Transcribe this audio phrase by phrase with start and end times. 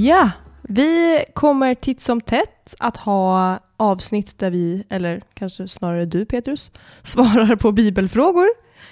[0.00, 0.30] Ja,
[0.62, 6.70] vi kommer titt som tätt att ha avsnitt där vi, eller kanske snarare du Petrus,
[7.02, 8.48] svarar på bibelfrågor.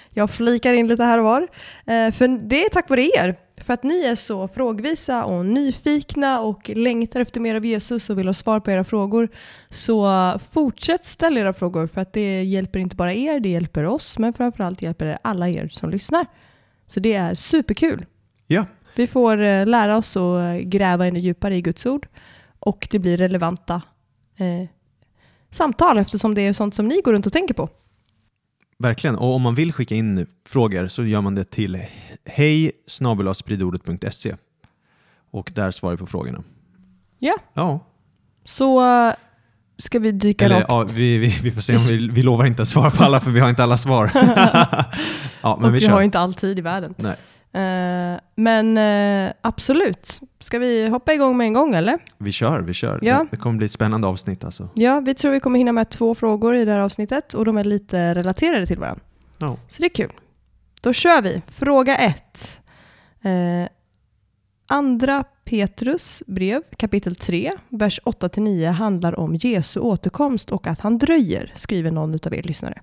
[0.09, 1.41] Jag flikar in lite här och var.
[1.85, 3.35] Eh, för det är tack vare er.
[3.57, 8.19] För att ni är så frågvisa och nyfikna och längtar efter mer av Jesus och
[8.19, 9.29] vill ha svar på era frågor.
[9.69, 10.09] Så
[10.51, 14.33] fortsätt ställa era frågor för att det hjälper inte bara er, det hjälper oss, men
[14.33, 16.25] framförallt hjälper det alla er som lyssnar.
[16.87, 18.05] Så det är superkul.
[18.47, 18.65] Ja,
[18.99, 22.07] vi får eh, lära oss att eh, gräva ännu djupare i Guds ord
[22.59, 23.81] och det blir relevanta
[24.37, 24.69] eh,
[25.51, 27.69] samtal eftersom det är sånt som ni går runt och tänker på.
[28.79, 29.15] verkligen.
[29.15, 31.81] Och om man vill skicka in frågor så gör man det till
[32.25, 32.71] hej
[35.31, 36.43] och där svarar vi på frågorna.
[37.19, 37.37] Ja.
[37.53, 37.79] Ja,
[38.45, 39.13] Så eh,
[39.77, 40.69] ska vi dyka eller rakt.
[40.69, 43.21] ja, vi, vi, vi får se om vi, vi lovar inte att svara på alla
[43.21, 44.11] för vi har inte alla svar.
[45.41, 46.93] ja, men och vi vi, har inte all tid i världen.
[46.97, 47.15] Nej.
[47.53, 50.21] Eh, men eh, absolut.
[50.39, 51.99] Ska vi hoppa igång med en gång eller?
[52.17, 52.99] Vi kör, vi kör.
[53.01, 53.25] Ja.
[53.31, 54.69] Det, kommer bli ett spännande avsnitt alltså.
[54.73, 57.57] Ja, vi tror vi kommer hinna med två frågor i det här avsnittet och de
[57.57, 59.03] är lite relaterade till varandra.
[59.37, 59.57] Ja.
[59.67, 60.11] Så det är kul.
[60.81, 61.41] Då kör vi.
[61.47, 62.59] Fråga ett.
[63.21, 63.69] Eh,
[64.67, 71.53] andra Petrus brev kapitel 3, vers 8-9 handlar om Jesu återkomst och att han dröjer,
[71.55, 72.81] skriver någon av er lyssnare.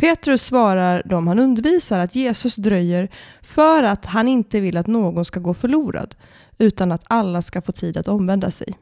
[0.00, 3.08] Petrus svarar dem han undervisar att Jesus dröjer
[3.42, 6.14] för att han inte vill att någon ska gå förlorad,
[6.58, 8.78] utan att alla ska få tid att omvända sig.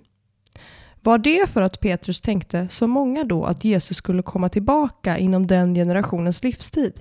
[1.02, 5.46] Var det för att Petrus tänkte så många då att Jesus skulle komma tillbaka inom
[5.46, 7.00] den generationens livstid?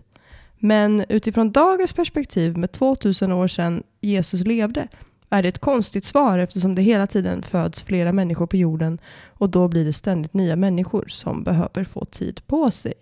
[0.60, 4.88] Men utifrån dagens perspektiv med 2000 år sedan Jesus levde
[5.30, 9.50] är det ett konstigt svar eftersom det hela tiden föds flera människor på jorden och
[9.50, 12.94] då blir det ständigt nya människor som behöver få tid på sig.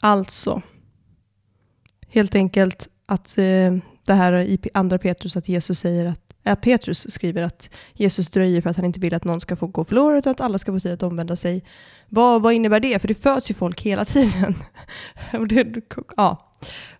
[0.00, 0.62] Alltså,
[2.08, 3.74] helt enkelt att eh,
[4.06, 8.60] det här i andra Petrus att Jesus säger att eh, Petrus skriver att Jesus dröjer
[8.60, 10.72] för att han inte vill att någon ska få gå förlorad utan att alla ska
[10.72, 11.64] få tid att omvända sig.
[12.08, 12.98] Vad, vad innebär det?
[12.98, 14.54] För det föds ju folk hela tiden.
[16.16, 16.46] Ja.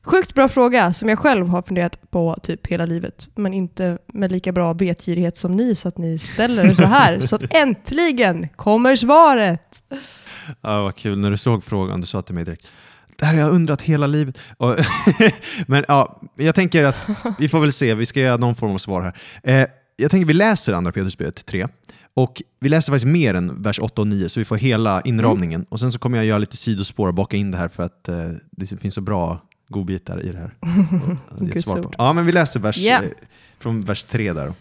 [0.03, 3.29] Sjukt bra fråga som jag själv har funderat på typ hela livet.
[3.35, 7.21] Men inte med lika bra vetgirighet som ni så att ni ställer det så här.
[7.21, 9.83] Så att äntligen kommer svaret.
[10.61, 12.01] Ja, vad kul när du såg frågan.
[12.01, 12.73] Du sa till mig direkt
[13.21, 14.39] det här har jag undrat hela livet.
[14.57, 14.77] Och
[15.67, 16.97] men ja, jag tänker att
[17.39, 17.95] vi får väl se.
[17.95, 19.17] Vi ska göra någon form av svar här.
[19.63, 21.67] Eh, jag tänker vi läser andra Petrusbrevet 3.
[22.15, 25.67] Och vi läser faktiskt mer än vers 8 och 9 så vi får hela inramningen.
[25.69, 28.09] Och sen så kommer jag göra lite sidospår och baka in det här för att
[28.09, 30.55] eh, det finns så bra godbitar i det här.
[31.67, 31.95] att ord.
[31.99, 32.95] Ja, men vi läser vers, Ja.
[33.03, 33.09] eh,
[33.59, 34.53] från vers 3 där.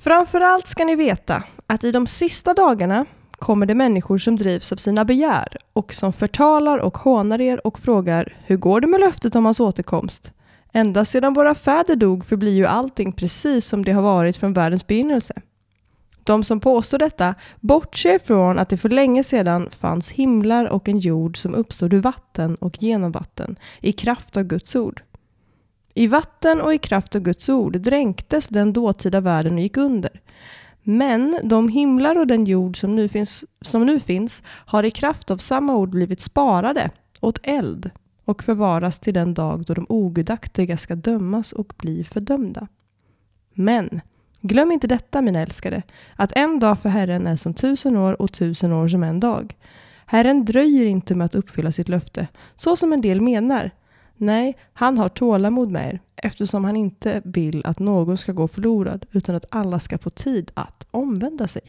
[0.00, 3.06] Framförallt ska ni veta att i de sista dagarna
[3.38, 7.78] kommer det människor som drivs av sina begär och som förtalar och hånar er och
[7.78, 10.32] frågar hur går det med löftet om hans återkomst?
[10.72, 14.86] Ända sedan våra fäder dog förblir ju allting precis som det har varit från världens
[14.86, 15.34] begynnelse.
[16.24, 20.98] De som påstår detta bortser från att det för länge sedan fanns himlar och en
[20.98, 25.02] jord som uppstod ur vatten och genom vatten i kraft av Guds ord.
[25.94, 30.20] I vatten och i kraft av Guds ord dränktes den dåtida världen och gick under.
[30.90, 35.30] Men de himlar och den jord som nu, finns, som nu finns har i kraft
[35.30, 36.90] av samma ord blivit sparade
[37.20, 37.90] åt eld
[38.24, 42.68] och förvaras till den dag då de ogudaktiga ska dömas och bli fördömda.
[43.54, 44.00] Men
[44.40, 45.82] glöm inte detta mina älskade,
[46.16, 49.56] att en dag för Herren är som tusen år och tusen år som en dag.
[50.06, 53.70] Herren dröjer inte med att uppfylla sitt löfte, så som en del menar.
[54.16, 59.06] Nej, han har tålamod med er eftersom han inte vill att någon ska gå förlorad
[59.12, 61.62] utan att alla ska få tid att omvända sig.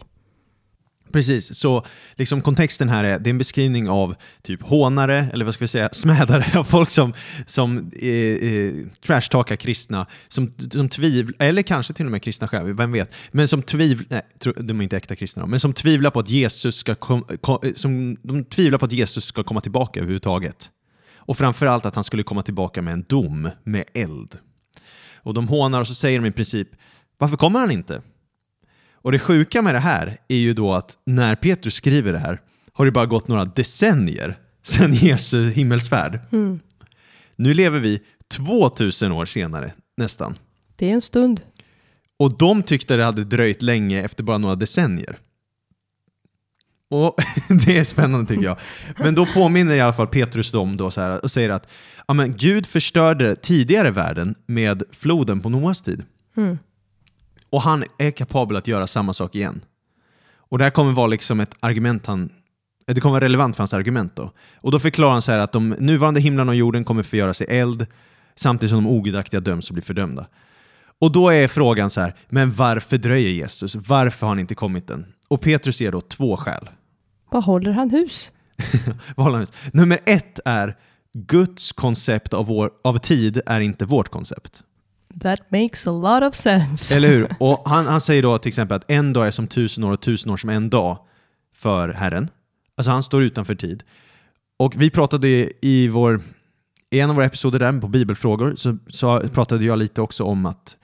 [1.12, 1.86] Precis, så
[2.16, 5.68] liksom kontexten här är, det är en beskrivning av typ hånare, eller vad ska vi
[5.68, 7.14] säga, smädare, av folk som,
[7.46, 8.74] som eh, eh,
[9.06, 13.48] trashtalkar kristna, som, som tvivlar, eller kanske till och med kristna själva, vem vet, men
[13.48, 16.96] som tvivlar, nej, de är inte äkta kristna, men som tvivlar på att Jesus ska,
[16.96, 20.70] kom, kom, eh, som, de tvivlar på att Jesus ska komma tillbaka överhuvudtaget.
[21.16, 24.38] Och framförallt att han skulle komma tillbaka med en dom, med eld.
[25.16, 26.68] Och de hånar och så säger de i princip,
[27.18, 28.02] varför kommer han inte?
[29.02, 32.42] Och det sjuka med det här är ju då att när Petrus skriver det här
[32.74, 36.20] har det bara gått några decennier sedan Jesu himmelsfärd.
[37.36, 38.00] Nu lever vi
[38.38, 40.38] 2000 år senare, nästan.
[40.76, 41.42] Det är en stund.
[42.18, 45.18] Och de tyckte det hade dröjt länge efter bara några decennier.
[46.90, 47.16] Och
[47.66, 48.58] Det är spännande tycker jag.
[48.98, 51.68] Men då påminner i alla fall Petrus dem då så här, och säger att
[52.08, 56.04] ja, men Gud förstörde tidigare världen med floden på Noas tid.
[56.38, 56.58] Mm.
[57.50, 59.62] Och han är kapabel att göra samma sak igen.
[60.36, 62.30] Och det här kommer vara liksom ett argument han
[62.94, 64.32] det kommer vara relevant för hans argument då.
[64.56, 67.46] Och då förklarar han så här att de nuvarande himlarna och jorden kommer förgöras i
[67.46, 67.86] eld
[68.36, 70.28] samtidigt som de ogudaktiga döms och blir fördömda.
[71.00, 73.76] Och då är frågan så här, men varför dröjer Jesus?
[73.76, 75.06] Varför har han inte kommit än?
[75.28, 76.70] Och Petrus ger då två skäl.
[77.32, 78.32] Vad håller han hus?
[79.16, 79.54] Vad håller han hus?
[79.74, 80.78] Nummer ett är
[81.14, 84.64] Guds koncept av, vår, av tid är inte vårt koncept.
[85.22, 86.96] That makes a lot of sense.
[86.96, 87.28] Eller hur?
[87.40, 90.02] Och han, han säger då till exempel att en dag är som tusen år och
[90.02, 90.98] tusen år som en dag
[91.56, 92.30] för Herren.
[92.76, 93.84] Alltså han står utanför tid.
[94.58, 96.22] Och vi pratade i, vår,
[96.90, 100.46] i en av våra episoder där på bibelfrågor så, så pratade jag lite också om
[100.46, 100.78] att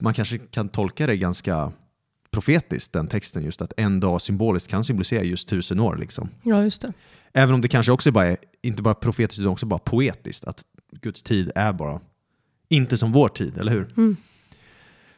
[0.00, 1.72] man kanske kan tolka det ganska
[2.30, 5.96] profetiskt, den texten, just att en dag symboliskt kan symbolisera just tusen år.
[5.96, 6.28] Liksom.
[6.42, 6.92] Ja, just det.
[7.32, 10.62] Även om det kanske också bara är, inte bara profetiskt utan också bara poetiskt, att
[11.00, 12.00] Guds tid är bara
[12.68, 13.92] inte som vår tid, eller hur?
[13.96, 14.16] Mm.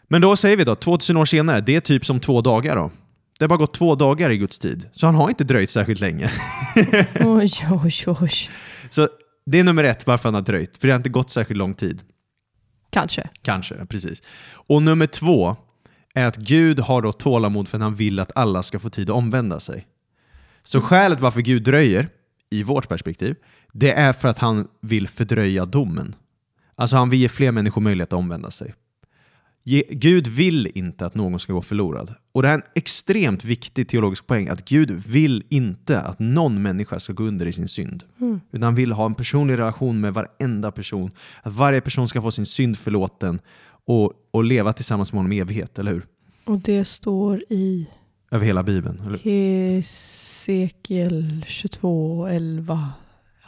[0.09, 2.91] Men då säger vi då, 2000 år senare, det är typ som två dagar då.
[3.39, 6.01] Det har bara gått två dagar i Guds tid, så han har inte dröjt särskilt
[6.01, 6.31] länge.
[7.21, 8.51] oj, oj, oj.
[8.91, 9.09] Så
[9.47, 11.75] det är nummer ett varför han har dröjt, för det har inte gått särskilt lång
[11.75, 12.03] tid.
[12.91, 13.29] Kanske.
[13.43, 14.23] Kanske, precis.
[14.53, 15.57] Och nummer två
[16.15, 19.11] är att Gud har då tålamod för att han vill att alla ska få tid
[19.11, 19.87] att omvända sig.
[20.63, 22.09] Så skälet varför Gud dröjer,
[22.51, 23.37] i vårt perspektiv,
[23.73, 26.15] det är för att han vill fördröja domen.
[26.79, 28.75] Alltså han vill ge fler människor möjlighet att omvända sig.
[29.91, 32.15] Gud vill inte att någon ska gå förlorad.
[32.33, 37.01] Och det är en extremt viktig teologisk poäng, att Gud vill inte att någon människa
[37.01, 38.05] ska gå under i sin synd.
[38.21, 38.41] Mm.
[38.51, 41.11] Utan han vill ha en personlig relation med varenda person.
[41.43, 43.41] Att varje person ska få sin synd förlåten
[43.87, 46.07] och, och leva tillsammans med honom i evighet, eller hur?
[46.45, 47.87] Och det står i
[48.31, 49.03] Över hela Bibeln.
[49.07, 49.19] Eller?
[49.83, 52.93] Hesekiel 22, 11.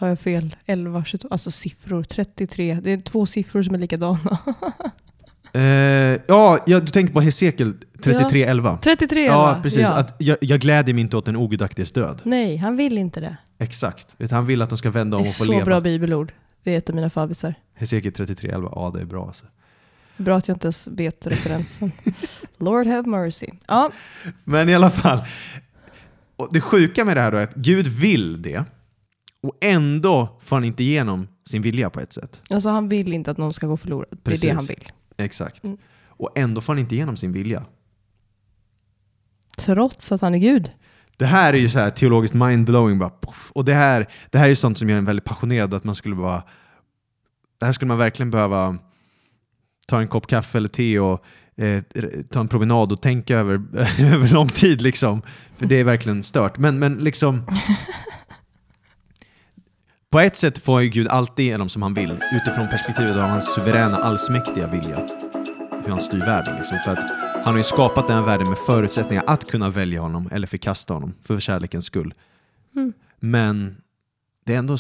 [0.01, 0.57] Har jag fel?
[0.67, 2.03] 11, 22, alltså siffror.
[2.03, 2.79] 33.
[2.83, 4.39] Det är två siffror som är likadana.
[5.53, 5.63] Eh,
[6.29, 8.79] ja, ja, du tänker på Hesekiel 33.11?
[8.81, 9.81] 33 Ja, precis.
[9.81, 9.93] Ja.
[9.93, 12.23] Att jag, jag gläder mig inte åt den ogudaktiges död.
[12.25, 13.37] Nej, han vill inte det.
[13.59, 14.17] Exakt.
[14.19, 15.65] Utan han vill att de ska vända Det om är och få så leva.
[15.65, 16.33] bra bibelord.
[16.65, 17.55] Det är ett av mina favvisar.
[17.75, 19.45] Hesekiel 33.11, ja det är bra alltså.
[20.17, 21.93] Bra att jag inte ens vet referensen.
[22.59, 23.47] Lord have mercy.
[23.67, 23.91] Ja,
[24.45, 25.21] Men i alla fall.
[26.37, 28.65] Och det sjuka med det här då är att Gud vill det
[29.43, 32.43] och ändå får han inte igenom sin vilja på ett sätt.
[32.51, 34.09] alltså han vill inte att någon ska gå förlorad.
[34.11, 34.49] Det är Precis.
[34.51, 34.93] det han vill.
[35.17, 35.65] Exakt.
[35.65, 35.79] Mm.
[36.07, 37.65] Och ändå får han inte igenom sin vilja.
[39.57, 40.71] Trots att han är Gud.
[41.17, 42.99] Det här är ju så här teologiskt mindblowing.
[42.99, 43.11] Bara,
[43.53, 45.75] och det här, det här är sånt som gör en väldigt passionerad.
[45.75, 46.43] Att man skulle bara,
[47.59, 48.79] det här skulle man verkligen behöva
[49.87, 51.25] ta en kopp kaffe eller te och
[51.57, 51.83] eh,
[52.31, 53.53] ta en promenad och tänka över
[54.15, 54.83] över lång tid.
[54.83, 55.23] Liksom.
[55.57, 56.59] För det är verkligen stört.
[56.59, 57.43] Men, men liksom...
[60.13, 63.55] På ett sätt får ju Gud alltid igenom som han vill utifrån perspektivet av hans
[63.55, 64.97] suveräna allsmäktiga vilja.
[65.85, 66.57] Hur han styr världen.
[66.57, 66.79] Liksom.
[66.85, 67.11] För att
[67.45, 70.95] han har ju skapat den här världen med förutsättningar att kunna välja honom eller förkasta
[70.95, 72.15] honom för kärlekens skull.
[72.77, 72.93] Mm.
[73.21, 73.77] Men
[74.45, 74.77] det är ändå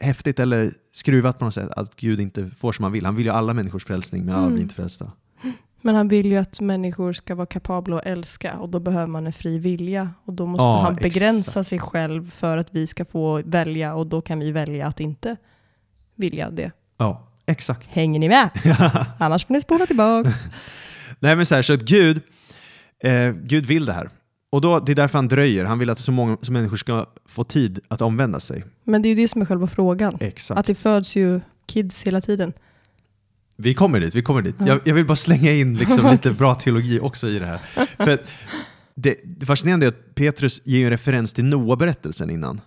[0.00, 3.06] häftigt eller skruvat på något sätt att Gud inte får som han vill.
[3.06, 4.54] Han vill ju alla människors frälsning men alla Mm.
[4.54, 5.12] blir inte frälsta.
[5.84, 9.26] Men han vill ju att människor ska vara kapabla att älska och då behöver man
[9.26, 10.10] en fri vilja.
[10.24, 11.68] Och då måste Ja, han begränsa exakt.
[11.68, 15.36] sig själv för att vi ska få välja och då kan vi välja att inte
[16.16, 16.70] vilja det.
[16.98, 17.88] Ja, exakt.
[17.88, 18.50] Hänger ni med?
[19.18, 20.44] Annars får ni spola tillbaks.
[21.18, 22.20] Nej men så här, så att Gud,
[23.04, 24.10] eh, Gud vill det här.
[24.52, 25.64] Och då, det är därför han dröjer.
[25.64, 28.64] Han vill att så många så människor ska få tid att omvända sig.
[28.84, 30.18] Men det är ju det som är själva frågan.
[30.20, 30.58] Exakt.
[30.60, 32.52] Att det föds ju kids hela tiden.
[33.62, 34.56] Vi kommer dit, vi kommer dit.
[34.58, 34.66] Ja.
[34.66, 37.60] Jag, jag vill bara slänga in liksom lite bra teologi också i det här.
[37.96, 38.22] För
[38.94, 42.60] det, det fascinerande är att Petrus ger ju en referens till Noa-berättelsen innan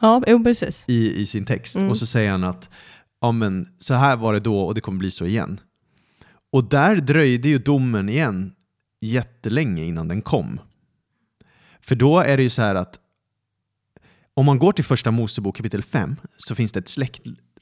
[0.00, 0.84] Ja, jo precis.
[0.86, 1.76] i, i sin text.
[1.76, 1.90] Mm.
[1.90, 2.70] Och så säger han att
[3.20, 5.60] ja, men, så här var det då och det kommer bli så igen.
[6.52, 8.52] Och där dröjde ju domen igen
[9.00, 10.60] jättelänge innan den kom.
[11.80, 13.00] För då är det ju så här att
[14.34, 16.88] om man går till första Mosebok kapitel 5 så finns det ett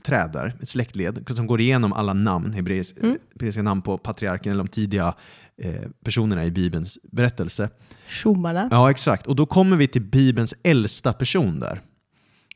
[0.04, 3.18] släktträd där, ett släktled som går igenom alla namn, hebreiska Mm.
[3.32, 5.14] hebreiska namn på patriarken eller de tidiga
[5.62, 7.70] eh, personerna i Bibelns berättelse.
[8.08, 8.68] Tjommarna.
[8.70, 9.26] Ja, exakt.
[9.26, 11.80] Och då kommer vi till Bibelns äldsta person där.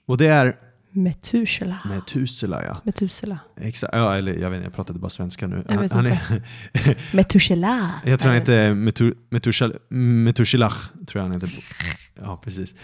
[0.06, 0.56] Och det är
[0.90, 1.78] Metusela.
[1.88, 2.80] Metusela, ja.
[2.84, 3.38] Metusela.
[3.60, 3.94] Exakt.
[3.94, 5.64] Ja, eller jag vet inte, jag pratade bara svenska nu.
[5.68, 5.96] Han inte.
[5.96, 6.42] är,
[7.16, 7.90] Metusela.
[8.04, 9.14] jag tror han heter Metu.
[11.06, 11.50] Tror jag han heter.
[12.20, 12.74] Ja, precis.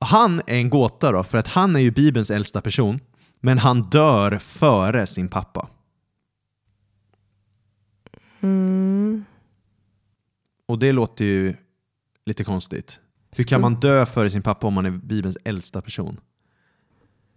[0.00, 3.00] Han är en gåta då, för att han är ju Bibelns äldsta person.
[3.44, 5.68] Men han dör före sin pappa.
[8.40, 9.24] Mm.
[10.66, 11.56] Och det låter ju
[12.26, 13.00] lite konstigt.
[13.30, 16.20] Hur kan man dö före sin pappa om man är Bibelns äldsta person?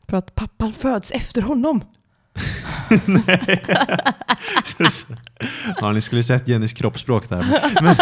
[0.07, 1.81] För att pappan föds efter honom.
[5.81, 7.45] ja, ni skulle sett Jennys kroppsspråk där.
[7.81, 7.95] Men,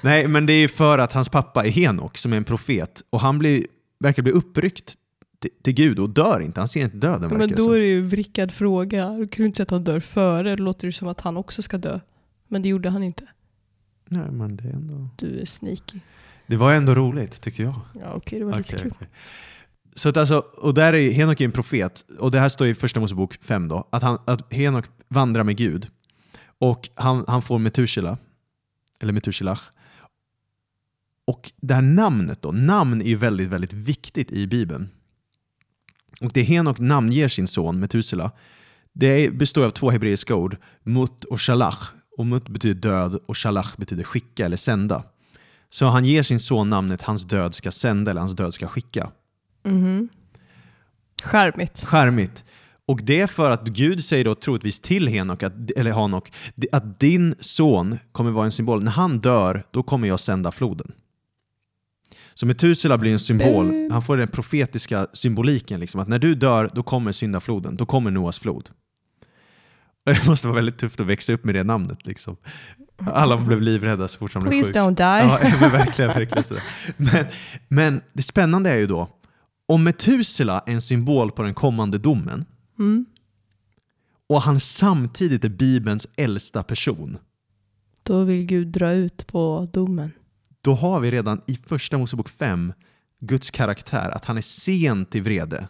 [0.02, 3.20] nej, men det är för att hans pappa är Henok som är en profet och
[3.20, 3.66] han blir,
[4.00, 4.96] verkar bli uppryckt
[5.38, 6.60] till, till Gud och dör inte.
[6.60, 9.04] Han ser inte döden Men då är det ju en vrickad fråga.
[9.06, 10.56] Kan du inte säga att han dör före.
[10.56, 12.00] Då låter det som att han också ska dö.
[12.48, 13.24] Men det gjorde han inte.
[14.08, 15.08] Nej, men det, är ändå...
[15.16, 16.00] Du är sneaky.
[16.46, 17.80] det var ändå roligt tyckte jag.
[18.00, 18.92] Ja okej, det var lite Okej, kul.
[18.96, 19.08] okej.
[19.94, 23.00] Så att alltså, och där är Henok en profet, och det här står i första
[23.00, 25.88] Mosebok 5 då, att, han, att Henok vandrar med Gud.
[26.58, 28.18] Och han, han får Metusela,
[29.00, 29.70] eller Metushelach.
[31.24, 34.88] Och det här namnet då, namn är ju väldigt, väldigt viktigt i Bibeln.
[36.20, 38.30] Och det Henok namnger sin son Metusela,
[38.92, 41.92] det består av två hebreiska ord, mut och shalach.
[42.16, 45.04] Och mut betyder död och shalach betyder skicka eller sända.
[45.70, 49.10] Så han ger sin son namnet hans död ska sända eller hans död ska skicka.
[49.64, 50.08] Mhm.
[51.22, 51.84] Charmigt.
[51.84, 52.44] Charmigt.
[52.86, 56.32] Och det är för att Gud säger då troligtvis till Henok, att, eller Hanok,
[56.72, 58.84] att din son kommer vara en symbol.
[58.84, 60.92] När han dör, då kommer jag sända floden.
[62.40, 63.90] Så Metusela blir en symbol.
[63.90, 65.80] Han får den profetiska symboliken.
[65.80, 67.76] Liksom, att när du dör, då kommer syndafloden.
[67.76, 68.70] Då kommer Noas flod.
[70.04, 72.06] Det måste vara väldigt tufft att växa upp med det namnet.
[72.06, 72.36] Liksom.
[73.06, 74.76] Alla blev livrädda så fort han blev Please sjuk.
[74.76, 75.28] don't die.
[75.28, 76.62] Ja, men verkligen, verkligen sådär.
[76.96, 77.24] Men,
[77.68, 79.08] men det spännande är ju då,
[79.66, 82.44] om Metusela är en symbol på den kommande domen
[82.78, 83.06] Mm.
[84.28, 87.18] och han samtidigt är Bibelns äldsta person,
[88.02, 90.12] Då vill Gud dra ut på domen.
[90.60, 92.72] Då har vi redan i första Mosebok 5
[93.20, 95.68] Guds karaktär, att han är sen till vrede.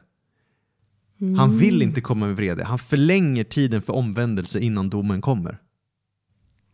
[1.20, 1.58] Han Mm.
[1.58, 2.64] vill inte komma med vrede.
[2.64, 5.58] Han förlänger tiden för omvändelse innan domen kommer.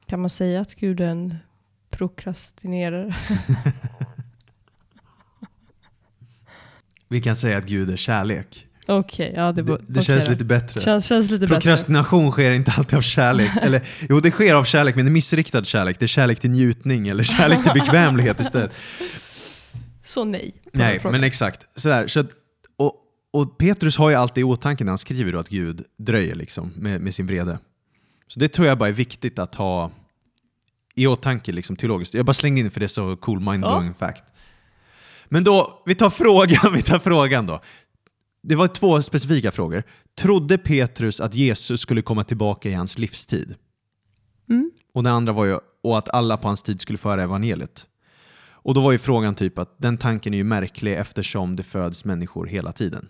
[0.06, 1.34] Kan man säga att Gud är en
[1.90, 3.14] prokrastinerare?
[7.08, 8.66] Vi kan säga att Gud är kärlek.
[8.86, 10.30] Okej, ja det, Det, det känns då.
[10.30, 10.80] lite bättre.
[10.80, 11.54] Känns, känns lite bättre.
[11.54, 13.50] Prokrastination sker inte alltid av kärlek.
[13.62, 15.98] Eller, jo, det sker av kärlek, men det är missriktad kärlek.
[15.98, 18.74] Det är kärlek till njutning eller kärlek till bekvämlighet istället.
[20.04, 20.54] Så nej.
[20.72, 21.66] Nej, men exakt.
[21.80, 22.26] Sådär, så att,
[22.76, 22.94] och,
[23.32, 26.72] och Petrus har ju alltid i åtanke när han skriver då att Gud dröjer liksom
[26.76, 27.58] med, med sin vrede.
[28.28, 29.90] Så det tror jag bara är viktigt att ha
[30.94, 32.14] i åtanke liksom, teologiskt.
[32.14, 34.24] Jag bara slängde in för det är så cool mind-blowing fact.
[35.28, 37.60] Men då, vi tar frågan, vi tar frågan då.
[38.46, 39.82] Det var två specifika frågor.
[40.18, 43.54] Trodde Petrus att Jesus skulle komma tillbaka i hans livstid?
[44.50, 44.70] Mm.
[44.92, 47.86] Och den andra var ju och att alla på hans tid skulle föra evangeliet.
[48.50, 52.04] Och då var ju frågan typ att den tanken är ju märklig eftersom det föds
[52.04, 53.08] människor hela tiden.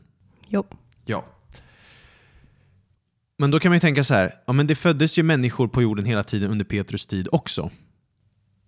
[0.48, 0.66] Jo.
[1.04, 1.24] Ja.
[3.38, 5.82] Men då kan man ju tänka så här, ja men det föddes ju människor på
[5.82, 7.70] jorden hela tiden under Petrus tid också.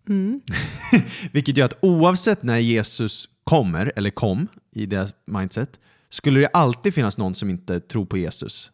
[0.09, 0.41] Mm.
[1.33, 5.81] Vilket gör att oavsett när Jesus kommer, eller kom, i deras mindset,
[6.17, 8.73] skulle det alltid finnas någon som inte tror på Jesus.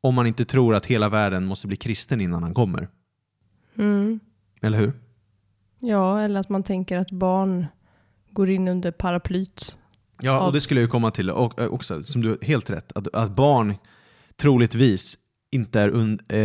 [0.00, 2.88] Om man inte tror att hela världen måste bli kristen innan han kommer.
[3.76, 4.20] Mm.
[4.62, 4.92] Eller hur?
[5.78, 7.66] Ja, eller att man tänker att barn
[8.30, 9.76] går in under paraplyt.
[10.20, 12.70] Ja, och det skulle jag ju komma till och, och också, som du har helt
[12.70, 13.74] rätt, att, att barn
[14.36, 15.18] troligtvis
[15.50, 16.38] inte är, un, eh,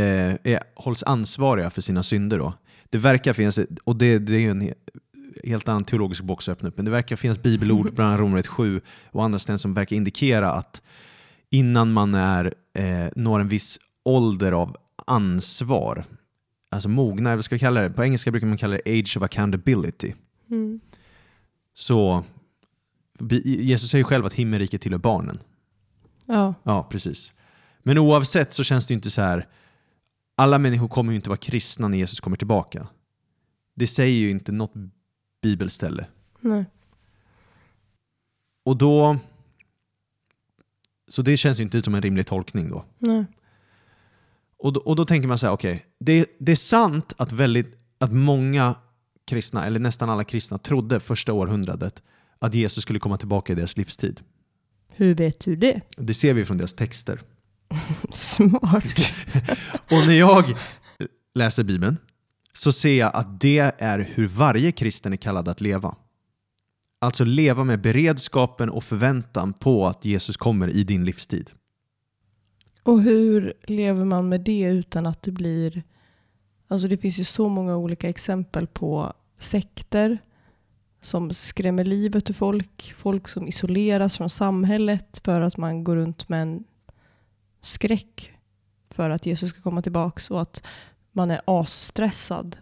[0.43, 2.37] är hålls ansvariga för sina synder.
[2.39, 2.53] Då.
[2.89, 4.73] Det verkar finnas, och det, det är ju en
[5.43, 8.47] helt annan teologisk box att öppna upp, men det verkar finnas bibelord, bland annat Romarbrevet
[8.47, 10.81] 7 och andra ställen som verkar indikera att
[11.49, 14.75] innan man är, eh, når en viss ålder av
[15.07, 16.05] ansvar,
[16.69, 17.89] alltså mogna, vad ska vi kalla det?
[17.89, 20.13] På engelska brukar man kalla det age of accountability.
[20.51, 20.79] Mm.
[21.73, 22.23] Så
[23.43, 25.39] Jesus säger själv att himmelriket tillhör barnen.
[26.25, 26.53] Ja.
[26.63, 27.33] Ja, precis.
[27.83, 29.47] Men oavsett så känns det ju inte så här.
[30.37, 32.87] Alla människor kommer ju inte vara kristna när Jesus kommer tillbaka.
[33.75, 34.73] Det säger ju inte något
[35.45, 36.05] bibelställe.
[36.39, 36.65] Nej.
[38.65, 39.17] Och då...
[41.07, 42.85] Så det känns ju inte som en rimlig tolkning då.
[42.97, 43.25] Nej.
[44.57, 47.75] Och då, och då tänker man så här, okej, det, det är sant att, väldigt,
[47.97, 48.75] att många
[49.25, 52.03] kristna, eller nästan alla kristna, trodde första århundradet
[52.39, 54.21] att Jesus skulle komma tillbaka i deras livstid.
[54.87, 55.81] Hur vet du det?
[55.97, 57.21] Det ser vi från deras texter.
[58.13, 58.83] Smart.
[59.91, 60.57] Och när jag
[61.35, 61.97] läser Bibeln
[62.57, 65.95] så ser jag att det är hur varje kristen är kallad att leva.
[66.99, 71.51] Alltså leva med beredskapen och förväntan på att Jesus kommer i din livstid.
[72.83, 75.83] Och hur lever man med det utan att det blir...
[76.67, 80.17] Alltså det finns ju så många olika exempel på sekter
[81.01, 82.93] som skrämmer livet ur folk.
[82.97, 86.63] Folk som isoleras från samhället för att man går runt med en
[87.61, 88.31] skräck
[88.89, 90.63] för att Jesus ska komma tillbaka och att
[91.15, 92.57] man är asstressad.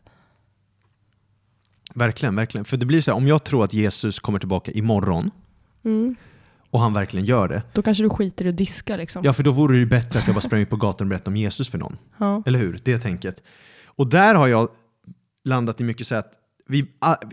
[1.94, 2.66] Verkligen, verkligen.
[2.66, 5.32] För det blir så här, om jag tror att Jesus kommer tillbaka imorgon
[5.86, 6.16] Mm.
[6.70, 7.64] och han verkligen gör det.
[7.74, 9.24] Då kanske du skiter i att diska liksom.
[9.26, 11.10] Ja, för då vore det ju bättre att jag bara sprang ut på gatan och
[11.10, 11.98] berättade om Jesus för någon.
[12.18, 12.44] Ja.
[12.46, 12.80] Eller hur?
[12.84, 13.44] Det tänket.
[13.86, 14.70] Och där har jag
[15.46, 16.34] landat i mycket så att
[16.68, 16.86] vi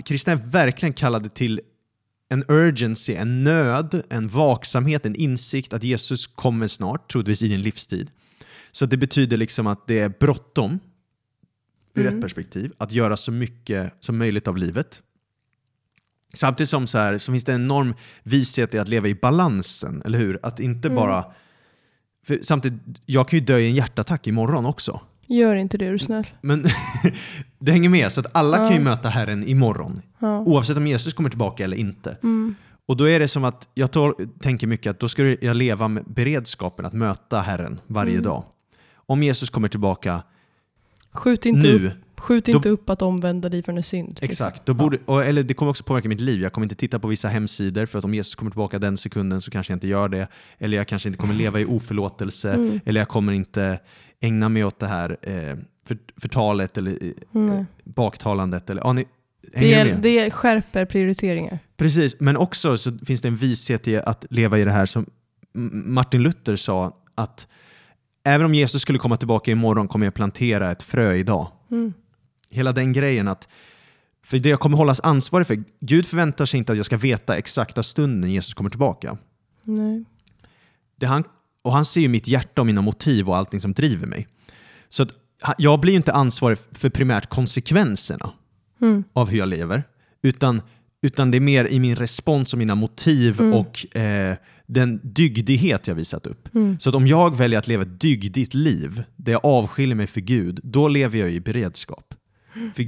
[0.05, 1.61] kristna är verkligen kallade till
[2.29, 7.62] en urgency, en nöd, en vaksamhet, en insikt att Jesus kommer snart, troligtvis i din
[7.62, 8.11] livstid.
[8.73, 10.81] Så det betyder liksom att det är bråttom
[11.94, 12.14] ur Mm.
[12.14, 15.02] ett perspektiv, att göra så mycket som möjligt av livet.
[16.35, 20.02] Samtidigt som så, här, så finns det en enorm vishet i att leva i balansen,
[20.04, 20.38] eller hur?
[20.42, 20.97] Att inte Mm.
[20.97, 21.25] bara...
[22.42, 25.00] Samtidigt, jag kan ju dö i en hjärtattack imorgon också.
[25.26, 26.26] Gör inte det, är du snäll.
[26.40, 26.66] Men
[27.59, 28.80] det hänger med, så att alla kan ju Ja.
[28.80, 30.02] möta Herren imorgon.
[30.18, 30.38] Ja.
[30.40, 32.16] Oavsett om Jesus kommer tillbaka eller inte.
[32.23, 32.54] Mm.
[32.87, 33.90] Och då är det som att jag
[34.40, 38.23] tänker mycket att då ska jag leva med beredskapen att möta Herren varje Mm.
[38.25, 38.44] dag.
[38.94, 40.23] Om Jesus kommer tillbaka
[41.12, 44.09] Skjut inte, nu, upp, skjut Då- inte upp att omvända dig från en synd.
[44.09, 44.25] liksom.
[44.25, 46.40] exakt, då borde, och, eller det kommer också påverka mitt liv.
[46.43, 49.40] Jag kommer inte titta på vissa hemsidor för att om Jesus kommer tillbaka den sekunden
[49.40, 50.29] så kanske jag inte gör det.
[50.59, 52.52] Eller jag kanske inte kommer leva i oförlåtelse.
[52.52, 52.81] Mm.
[52.85, 53.79] Eller jag kommer inte
[54.21, 56.99] ägna mig åt det här eh, för, förtalet eller
[57.35, 57.64] Mm.
[57.85, 58.71] baktalandet.
[58.71, 59.05] Eller, ja, ni,
[59.55, 61.59] Det, det skärper prioriteringar.
[61.76, 65.07] Precis, men också så finns det en vishet i att leva i det här som
[65.85, 67.49] Martin Luther sa att
[68.25, 71.49] även om Jesus skulle komma tillbaka imorgon kommer jag plantera ett frö idag.
[71.71, 71.93] Mm.
[72.50, 73.49] Hela den grejen att
[74.25, 77.37] för det jag kommer hållas ansvarig för, Gud förväntar sig inte att jag ska veta
[77.37, 79.19] exakta stunden Jesus kommer tillbaka.
[79.62, 80.05] Nej.
[80.97, 81.25] Det han,
[81.62, 84.27] och han ser ju mitt hjärta och mina motiv och allting som driver mig.
[84.89, 85.11] Så att
[85.59, 88.33] jag blir ju inte ansvarig för primärt konsekvenserna
[88.83, 89.05] Mm.
[89.12, 89.83] av hur jag lever,
[90.23, 90.62] utan,
[91.03, 93.55] utan det är mer i min respons och mina motiv Mm.
[93.55, 94.37] och eh,
[94.71, 96.55] den dygdighet jag visat upp.
[96.55, 96.79] Mm.
[96.81, 100.21] Så att om jag väljer att leva ett dygdigt liv, där jag avskiljer mig för
[100.21, 102.15] Gud, då lever jag i beredskap.
[102.75, 102.87] För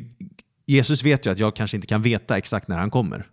[0.67, 3.27] Jesus vet ju att jag kanske inte kan veta exakt när han kommer.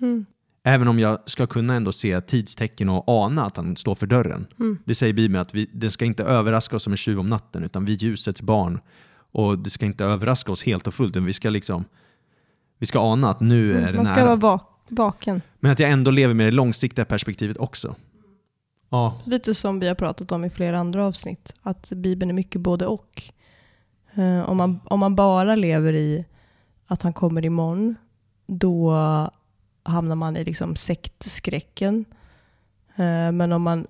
[0.00, 0.26] Mm.
[0.64, 4.46] Även om jag ska kunna ändå se tidstecken och ana att han står för dörren.
[4.60, 4.78] Mm.
[4.84, 7.64] Det säger Bibeln att vi, det ska inte överraska oss som en tjuv om natten,
[7.64, 8.80] utan vi är ljusets barn.
[9.32, 11.84] Och det ska inte överraska oss helt och fullt, utan vi ska liksom
[12.78, 14.36] vi ska ana att nu är det Man ska nära.
[14.36, 15.42] vara vak- vaken.
[15.60, 17.94] Men att jag ändå lever med det långsiktiga perspektivet också.
[18.90, 21.52] Ja, Lite som vi har pratat om i flera andra avsnitt.
[21.62, 23.22] Att Bibeln är mycket både och.
[24.14, 26.24] Eh, om, man, om man bara lever i
[26.86, 27.94] att han kommer imorgon,
[28.46, 28.92] då
[29.82, 32.04] hamnar man i liksom sektskräcken.
[32.96, 33.86] Eh, men om man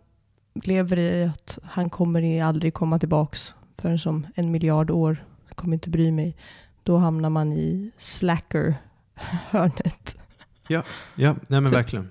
[0.55, 5.91] lever i att han kommer aldrig komma tillbaks förrän som en miljard år, kommer inte
[5.91, 6.37] bry mig,
[6.83, 10.17] då hamnar man i slacker-hörnet.
[10.71, 10.83] Ja
[11.49, 12.09] nej men Så- verkligen.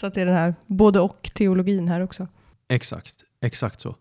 [0.00, 2.28] Så att det är den här både och-teologin här också.
[2.68, 3.96] Exakt, exakt så.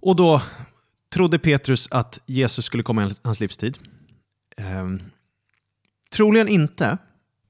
[0.00, 0.42] Och då
[1.14, 3.78] trodde Petrus att Jesus skulle komma i hans- livstid.
[4.56, 5.02] Ehm,
[6.12, 6.98] troligen inte,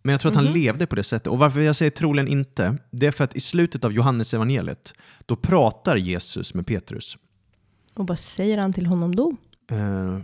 [0.03, 0.55] men jag tror att han Mhm.
[0.55, 1.27] levde på det sättet.
[1.27, 4.95] Och varför jag säger troligen inte, det är för att i slutet av Johannes evangeliet
[5.27, 7.19] då pratar Jesus med Petrus.
[7.95, 9.37] Och vad säger han till honom då?
[9.73, 10.19] Uh,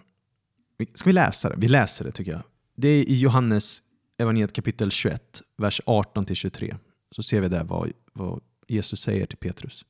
[0.94, 1.54] ska vi läsa det?
[1.58, 2.42] Vi läser det tycker jag.
[2.76, 3.82] Det är i Johannes
[4.18, 6.76] evangeliet kapitel 21, vers 18-23.
[7.10, 9.84] Så ser vi där vad, vad Jesus säger till Petrus.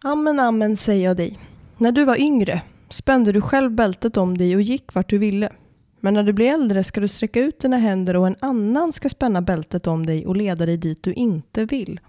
[0.00, 1.38] Amen, amen säger jag dig.
[1.78, 5.52] När du var yngre spände du själv bältet om dig och gick vart du ville.
[6.00, 9.08] Men när du blir äldre ska du sträcka ut dina händer och en annan ska
[9.08, 12.00] spänna bältet om dig och leda dig dit du inte vill.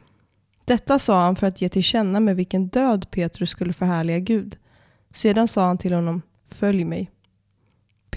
[0.65, 4.57] Detta sa han för att ge till känna med vilken död Petrus skulle förhärliga Gud.
[5.13, 7.11] Sedan sa han till honom, följ mig.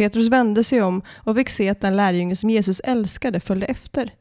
[0.03, 4.15] Petrus vände sig om och fick se att den lärjunge som Jesus älskade följde efter.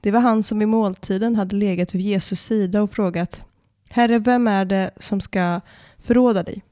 [0.00, 3.42] Det var han som i måltiden hade legat vid Jesus sida och frågat,
[3.88, 5.60] Herre, vem är det som ska
[5.98, 6.62] förråda dig?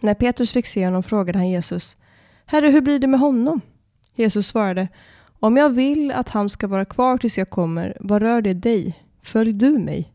[0.00, 1.96] När Petrus fick se honom frågade han Jesus,
[2.46, 3.60] Herre, hur blir det med honom?
[4.14, 4.88] Jesus svarade,
[5.40, 9.04] om jag vill att han ska vara kvar tills jag kommer, vad rör det dig?
[9.22, 10.12] Följ du mig.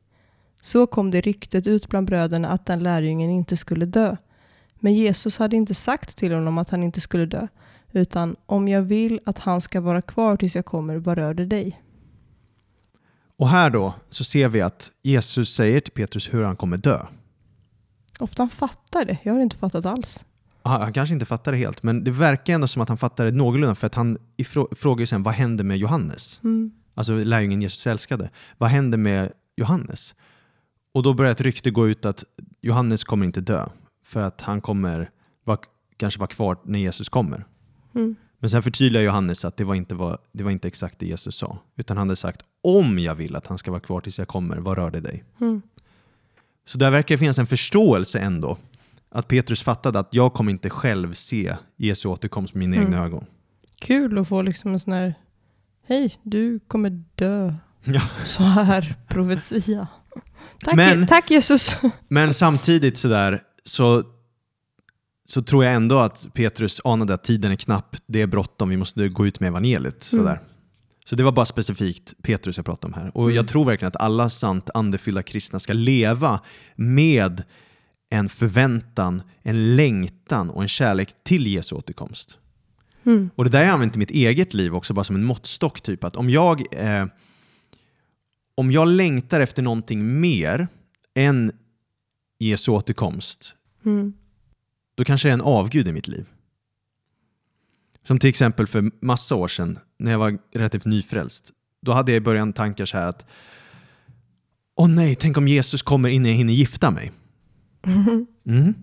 [0.62, 4.16] Så kom det ryktet ut bland bröderna att den lärjungen inte skulle dö.
[4.80, 7.48] Men Jesus hade inte sagt till honom att han inte skulle dö,
[7.92, 11.46] utan om jag vill att han ska vara kvar tills jag kommer, vad rör det
[11.46, 11.82] dig?
[13.38, 17.06] Och här då så ser vi att Jesus säger till Petrus hur han kommer dö.
[18.20, 20.26] Ofta han fattar det, jag har inte fattat alls.
[20.62, 23.26] Han han kanske inte fattar det helt, men det verkar ändå som att han fattar
[23.26, 24.18] det någorlunda för att han
[24.76, 26.40] frågar ju sen vad händer med Johannes?
[26.44, 26.72] Mm.
[26.94, 28.30] Alltså lärjungen Jesus älskade.
[28.58, 30.16] Vad händer med Johannes?
[30.94, 32.24] Och då börjar ett rykte gå ut att
[32.62, 33.66] Johannes kommer inte dö
[34.10, 35.10] för att han kommer
[35.44, 35.58] vara,
[35.98, 37.46] kanske vara kvar när Jesus kommer.
[37.96, 38.16] Mm.
[38.40, 41.36] Men sen förtydligar Johannes att det var, inte var, det var inte exakt det Jesus
[41.36, 41.58] sa.
[41.76, 44.58] Utan han hade sagt om jag vill att han ska vara kvar tills jag kommer,
[44.58, 45.24] vad rör det dig?
[45.42, 45.62] Mm.
[46.66, 48.58] Så där verkar det finnas en förståelse ändå.
[49.12, 52.94] Att Petrus fattade att jag kommer inte själv se Jesu återkomst med mina Mm.
[52.94, 53.26] egna ögon.
[53.82, 55.14] Kul att få liksom en sån här,
[55.88, 57.54] hej, du kommer dö.
[57.84, 58.02] Ja.
[58.26, 59.88] Så här profetia.
[60.66, 61.76] Tack, Men- tack Jesus.
[62.08, 64.04] Men samtidigt sådär så,
[65.26, 68.78] så tror jag ändå att Petrus anade att tiden är knapp, det är bråttom, vi
[68.78, 70.04] måste gå ut med evangeliet.
[70.04, 70.42] Sådär.
[71.06, 73.18] Så det var bara specifikt Petrus jag pratade om här.
[73.18, 76.40] Och jag tror verkligen att alla sant andefyllda kristna ska leva
[76.76, 77.44] med
[78.10, 82.38] en förväntan, en längtan och en kärlek till Jesu återkomst.
[83.06, 83.30] Mm.
[83.36, 85.82] Och det där har jag använt i mitt eget liv också, bara som en måttstock.
[85.82, 87.06] Typ att om jag, eh,
[88.56, 90.68] om jag längtar efter någonting mer
[91.16, 91.52] än
[92.40, 94.14] Jesu återkomst, Mm.
[94.96, 96.30] då kanske det är en avgud i mitt liv.
[98.08, 101.52] Som till exempel för massa år sedan, när jag var relativt nyfrälst.
[101.82, 103.26] Då hade jag i början tankar så här att
[104.76, 107.12] Åh nej, tänk om Jesus kommer innan jag hinner gifta mig.
[108.46, 108.74] Mm.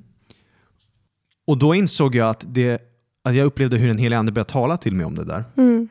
[1.47, 2.83] Och då insåg jag att, det,
[3.23, 5.45] att jag upplevde hur den heliga ande började tala till mig om det där.
[5.57, 5.88] Mm.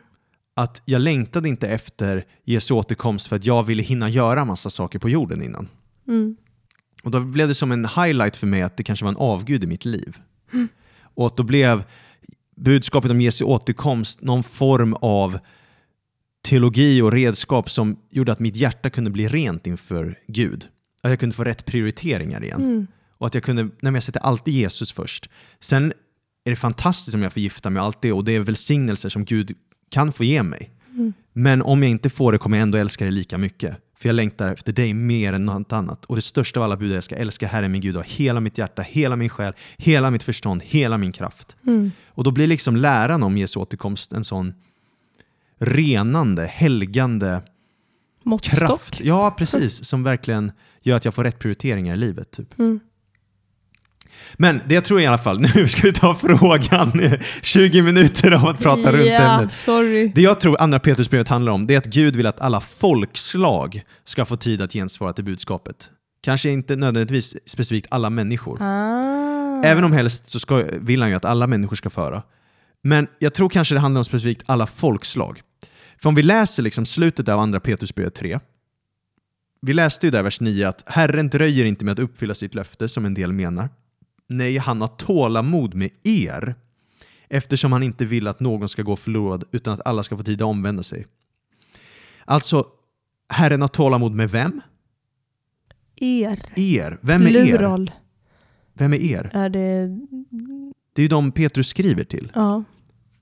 [0.54, 5.00] Att jag längtade inte efter Jesu återkomst för att jag ville hinna göra massa saker
[5.00, 5.68] på jorden innan.
[6.08, 6.36] Mm.
[7.06, 9.64] Och då blev det som en highlight för mig att det kanske var en avgud
[9.64, 10.18] i mitt liv.
[11.02, 11.84] Och att då blev
[12.56, 15.40] budskapet om Jesu återkomst någon form av
[16.46, 20.68] teologi och redskap som gjorde att mitt hjärta kunde bli rent inför Gud.
[21.04, 22.62] Att jag kunde få rätt prioriteringar igen.
[22.62, 22.88] Mm.
[23.18, 25.30] Och att jag kunde, nej jag sätter alltid Jesus först.
[25.60, 25.94] Sen
[26.46, 29.10] är det fantastiskt om jag får gifta mig och allt det och det är välsignelser
[29.10, 29.52] som Gud
[29.90, 30.72] kan få ge mig.
[31.34, 33.78] Men om jag inte får det kommer jag ändå älska dig lika mycket.
[33.98, 36.06] För jag längtar efter dig mer än något annat.
[36.06, 38.04] Och det största av alla bud är att jag ska älska Herren min Gud av
[38.04, 41.56] hela mitt hjärta, hela min själ, hela mitt förstånd, hela min kraft.
[41.68, 41.92] Mm.
[42.08, 44.54] Och då blir liksom läran om Jesu återkomst en sån
[45.60, 47.42] renande, helgande
[48.24, 48.60] Måttstock.
[48.60, 49.00] kraft.
[49.00, 49.86] Ja, precis.
[49.86, 52.32] Som verkligen gör att jag får rätt prioriteringar i livet.
[52.32, 52.60] Typ.
[52.60, 52.80] Mm.
[54.34, 57.02] Men det jag tror i alla fall, nu ska vi ta frågan.
[57.42, 59.54] 20 minuter av att prata runt ämnet.
[59.54, 60.12] sorry.
[60.16, 63.82] Det jag tror andra Petrusbrevet handlar om, det är att Gud vill att alla folkslag
[64.04, 65.90] ska få tid att gensvara till budskapet.
[66.24, 68.58] Kanske inte nödvändigtvis specifikt alla människor.
[68.62, 69.62] Ah.
[69.64, 72.24] Även om helst så ska, vill han ju att alla människor ska föra.
[72.84, 75.42] Men jag tror kanske det handlar om specifikt alla folkslag.
[76.02, 78.40] För om vi läser liksom slutet av andra Petrusbrevet 3.
[79.62, 82.88] Vi läste ju där vers 9 att Herren dröjer inte med att uppfylla sitt löfte
[82.88, 83.70] som en del menar.
[84.28, 86.56] Nej, han har tålamod med er
[87.30, 90.42] eftersom han inte vill att någon ska gå förlorad utan att alla ska få tid
[90.42, 91.06] att omvända sig.
[92.26, 92.66] Alltså,
[93.30, 94.62] Herren har tålamod med vem?
[95.96, 96.40] Er.
[96.56, 97.00] Er.
[97.02, 97.46] Vem är er?
[97.46, 97.92] Plural.
[98.74, 99.30] Vem är er?
[99.34, 99.88] Är det...
[100.94, 102.32] Det är ju de Petrus skriver till.
[102.36, 102.64] Ja.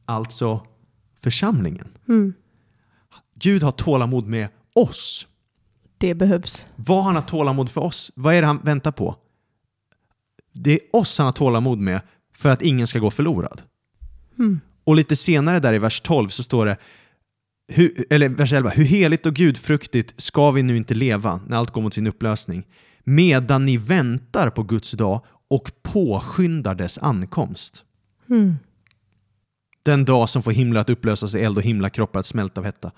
[0.06, 0.68] Alltså
[1.22, 1.88] församlingen.
[2.08, 2.34] Mm.
[3.36, 5.28] Gud har tålamod med oss.
[5.98, 6.66] Det behövs.
[6.76, 8.12] Vad han har tålamod för oss?
[8.16, 9.16] Vad är det han väntar på?
[10.54, 12.02] Det är oss han har tålamod med
[12.36, 13.62] för att ingen ska gå förlorad.
[14.40, 14.60] Mm.
[14.84, 16.78] Och lite senare där i vers 12 så står det,
[17.68, 21.72] hur, eller vers 11, hur heligt och gudfruktigt ska vi nu inte leva när allt
[21.72, 22.68] går mot sin upplösning,
[23.04, 27.84] medan ni väntar på Guds dag och påskyndar dess ankomst.
[28.30, 28.56] Mm.
[29.84, 32.92] Den dag som får himlar att upplösas i eld och himlakroppar att smälta av hetta.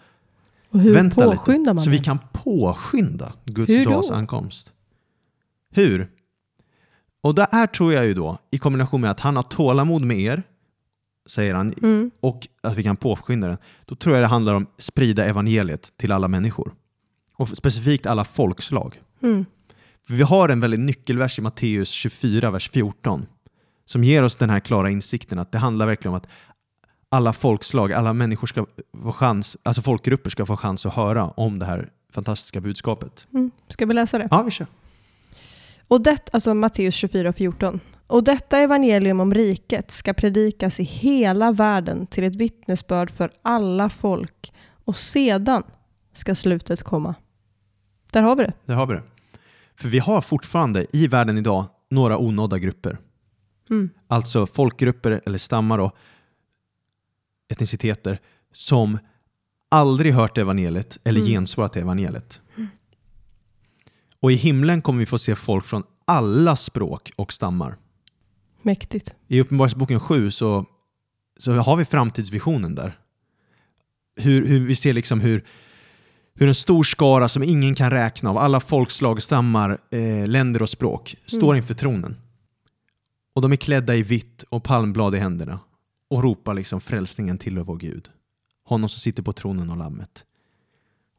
[0.69, 1.97] Och hur Vänta påskyndar lite, man så det?
[1.97, 3.91] vi kan påskynda Guds Hur då?
[3.91, 4.71] dags ankomst.
[5.71, 6.07] Hur?
[7.25, 10.19] Och det här tror jag ju då, i kombination med att han har tålamod med
[10.19, 10.43] er,
[11.25, 12.11] säger han, Mm.
[12.19, 16.11] och att vi kan påskynda den, då tror jag det handlar om sprida evangeliet till
[16.11, 16.73] alla människor.
[17.33, 19.01] Och specifikt alla folkslag.
[19.21, 19.45] Mm.
[20.07, 23.25] Vi har en väldigt nyckelvers i Matteus 24, vers 14,
[23.85, 26.27] som ger oss den här klara insikten att det handlar verkligen om att
[27.09, 28.65] alla folkslag, alla människor ska
[29.03, 33.27] få chans, alltså folkgrupper ska få chans att höra om det här fantastiska budskapet.
[33.33, 33.51] Mm.
[33.69, 34.27] Ska vi läsa det?
[34.31, 34.67] Ja, vi kör.
[35.87, 37.79] Och det, alltså Matteus 24 och 14.
[38.07, 43.89] Och detta evangelium om riket ska predikas i hela världen till ett vittnesbörd för alla
[43.89, 44.53] folk
[44.85, 45.63] och sedan
[46.13, 47.15] ska slutet komma.
[48.11, 48.53] Där har vi det.
[48.65, 49.03] Där har vi det.
[49.75, 52.97] För vi har fortfarande i världen idag några onådda grupper.
[53.69, 53.89] Mm.
[54.07, 55.95] Alltså folkgrupper eller stammar och
[57.49, 58.19] etniciteter
[58.53, 58.99] som
[59.69, 61.31] aldrig hört evangeliet eller Mm.
[61.31, 62.41] gensvarat evangeliet.
[64.25, 67.77] Och i himlen kommer vi få se folk från alla språk och stammar.
[68.61, 69.13] Mäktigt.
[69.27, 70.65] I Uppenbarelseboken 7 så,
[71.39, 72.99] så har vi framtidsvisionen där.
[74.15, 75.45] Hur, hur vi ser liksom hur,
[76.35, 80.69] hur en stor skara som ingen kan räkna av alla folkslag, stammar, eh, länder och
[80.69, 81.57] språk står Mm.
[81.57, 82.17] inför tronen.
[83.33, 85.59] Och de är klädda i vitt och palmblad i händerna.
[86.07, 88.09] och ropar liksom frälsningen till vår Gud.
[88.63, 90.25] Honom som sitter på tronen och lammet.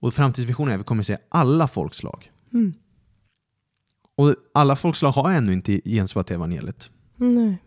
[0.01, 2.31] Och framtidsvisionen är att vi kommer se alla folkslag.
[2.53, 2.75] Mm.
[4.17, 6.91] Och alla folkslag har ännu inte gensvarat evangeliet.
[7.17, 7.59] Nej.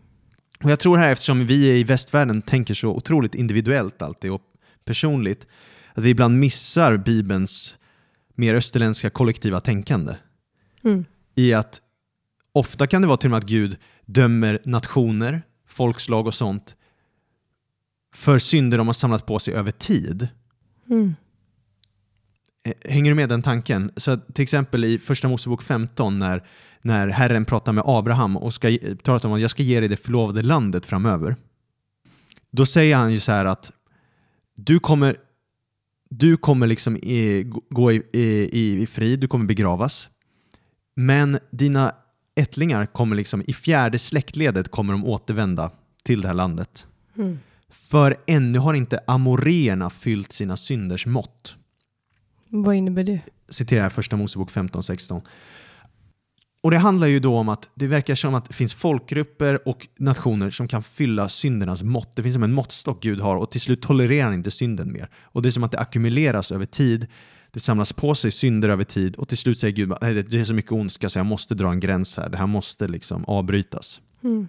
[0.64, 4.42] Och jag tror här, eftersom vi i västvärlden tänker så otroligt individuellt alltid och
[4.84, 5.46] personligt,
[5.94, 7.78] att vi ibland missar Bibelns
[8.34, 10.14] mer österländska kollektiva tänkande.
[10.84, 11.04] Mm.
[11.34, 11.80] I att
[12.52, 16.76] ofta kan det vara till och med att Gud dömer nationer, folkslag och sånt
[18.14, 20.28] för synder de har samlat på sig över tid.
[20.88, 21.14] Mm.
[22.64, 23.90] Eh, Hänger du med den tanken?
[23.96, 26.44] Så till exempel i Första Mosebok 15 när,
[26.82, 29.96] när Herren pratar med Abraham och ska, talar om att jag ska ge dig det
[29.96, 31.36] förlovade landet framöver.
[32.50, 33.72] Då säger han ju så här att
[34.56, 35.16] du kommer,
[36.10, 40.08] du kommer liksom i, gå i, i, i frid, du kommer begravas.
[40.96, 41.94] Men dina
[42.34, 45.70] ättlingar kommer liksom i fjärde släktledet kommer de återvända
[46.04, 46.86] till det här landet.
[47.16, 47.38] Mm.
[47.68, 51.56] För ännu har inte amoreerna fyllt sina synders mått.
[52.50, 53.20] Vad innebär det?
[53.48, 55.22] Citerar jag första Mosebok 15-16.
[56.62, 59.88] Och det handlar ju då om att det verkar som att det finns folkgrupper och
[59.98, 62.16] nationer som kan fylla syndernas mått.
[62.16, 65.10] Det finns som en måttstock Gud har och till slut tolererar han inte synden mer.
[65.22, 67.06] Och det är som att det ackumuleras över tid.
[67.52, 70.44] Det samlas på sig synder över tid och till slut säger Gud att det är
[70.44, 72.28] så mycket ondska så jag måste dra en gräns här.
[72.28, 74.00] Det här måste liksom avbrytas.
[74.22, 74.46] Mm.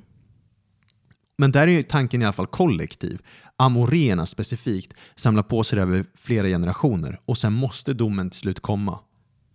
[1.37, 3.21] Men där är ju tanken i alla fall kollektiv.
[3.61, 8.59] Amoreerna specifikt samlar på sig det över flera generationer och sen måste domen till slut
[8.59, 8.99] komma.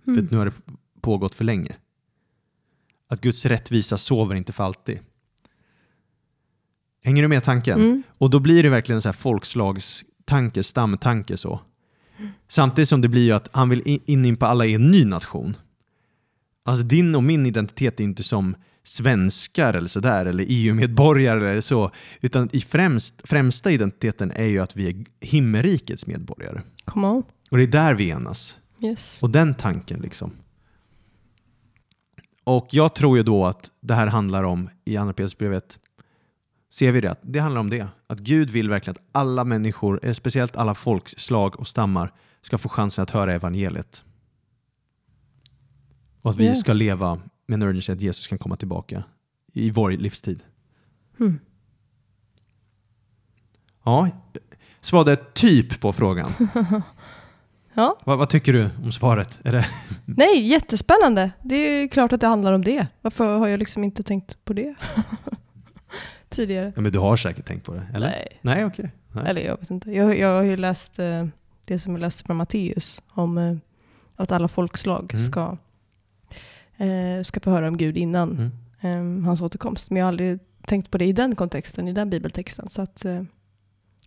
[0.04, 0.24] För Mm.
[0.24, 0.52] att nu har det
[1.00, 1.76] pågått för länge.
[3.08, 4.98] Att Guds rättvisa sover inte för alltid.
[7.04, 7.80] Hänger du med tanken?
[7.80, 8.02] Mm.
[8.18, 11.60] Och då blir det verkligen en så här folkslagstanke, stamtanke så.
[12.48, 15.56] Samtidigt som det blir ju att han vill in- inympa alla i en ny nation.
[16.64, 18.54] Alltså din och min identitet är inte som
[18.86, 21.90] svenskar eller sådär, eller EU-medborgare eller så.
[22.20, 26.62] Utan i främst, främsta identiteten är ju att vi är himmelrikets medborgare.
[26.84, 27.22] Come on.
[27.50, 28.58] Och det är där vi enas.
[28.80, 29.22] Yes.
[29.22, 30.32] Och den tanken liksom.
[32.44, 35.78] Och jag tror ju då att det här handlar om, i Andra Petrusbrevet,
[36.74, 37.88] ser vi det, att det handlar om det.
[38.06, 42.68] Att Gud vill verkligen att alla människor, eh, speciellt alla folkslag och stammar, ska få
[42.68, 44.04] chansen att höra evangeliet.
[46.22, 49.04] Och att vi ska leva med en urgency att Jesus kan komma tillbaka
[49.52, 50.42] i vår livstid.
[51.20, 51.38] Mm.
[53.84, 54.08] Ja,
[54.80, 56.30] svarade typ på frågan.
[57.78, 57.98] Ja.
[58.04, 59.40] vad, vad tycker du om svaret?
[59.44, 59.66] Är det,
[60.04, 61.30] Nej, jättespännande.
[61.42, 62.86] Det är klart att det handlar om det.
[63.02, 64.74] Varför har jag liksom inte tänkt på det
[66.28, 66.72] tidigare?
[66.76, 68.08] ja, men du har säkert tänkt på det, eller?
[68.08, 68.38] Nej.
[68.42, 68.90] Nej, okej.
[69.12, 69.24] Nej.
[69.26, 69.90] Eller jag vet inte.
[69.92, 71.26] Jag, jag har ju läst eh,
[71.64, 73.56] det som jag läste från Matteus om eh,
[74.16, 75.26] att alla folkslag Mm.
[75.26, 75.56] ska,
[76.76, 78.50] eh, ska få höra om Gud innan
[78.82, 79.18] Mm.
[79.20, 79.90] eh, hans återkomst.
[79.90, 82.68] Men jag har aldrig tänkt på det i den kontexten, i den bibeltexten.
[82.70, 83.22] Så att, eh,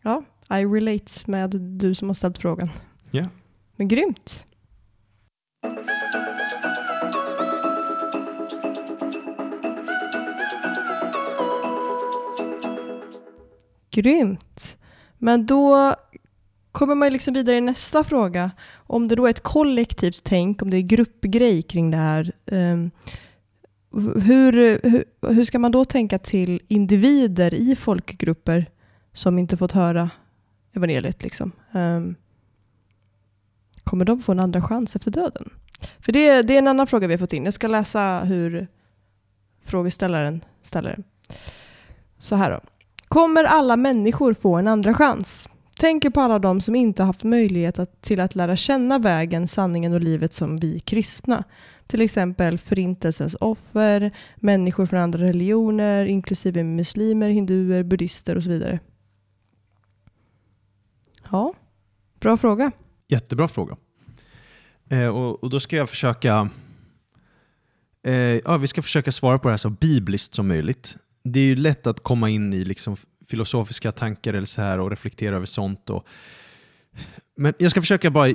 [0.01, 2.69] ja, I relate med du som har ställt frågan.
[3.11, 3.25] Ja.
[3.75, 4.45] Men grymt.
[13.91, 14.77] Grymt.
[15.17, 15.95] Men då
[16.79, 18.51] kommer man liksom vidare i nästa fråga.
[18.75, 22.31] Om det då är ett kollektivt tänk, om det är gruppgrej kring det här.
[22.45, 22.91] ehm,
[24.15, 28.65] hur, hur, hur ska man då tänka till individer i folkgrupper
[29.13, 30.09] som inte fått höra
[30.73, 31.23] evangeliet?
[31.23, 31.51] Liksom?
[31.71, 32.15] Ehm,
[33.83, 35.49] kommer de få en andra chans efter döden?
[35.99, 37.45] För det, det är en annan fråga vi har fått in.
[37.45, 38.67] Jag ska läsa hur
[39.65, 41.03] frågeställaren ställer den.
[42.19, 42.59] Så här då.
[43.07, 45.49] Kommer alla människor få en andra chans?
[45.79, 49.93] Tänker på alla de som inte haft möjlighet att, till att lära känna vägen, sanningen
[49.93, 51.43] och livet som vi kristna.
[51.87, 58.79] Till exempel förintelsens offer, människor från andra religioner, inklusive muslimer, hinduer, buddister och så vidare.
[61.31, 61.53] Ja,
[62.19, 62.71] bra fråga.
[63.07, 63.77] Jättebra fråga.
[64.89, 66.49] Eh, och, och då ska jag försöka
[68.03, 70.97] eh, ja, vi ska försöka svara på det här så bibliskt som möjligt.
[71.23, 72.95] Det är ju lätt att komma in i liksom
[73.29, 75.89] filosofiska tankar eller så här och reflektera över sånt.
[75.89, 76.07] Och,
[77.35, 78.33] men jag ska försöka bara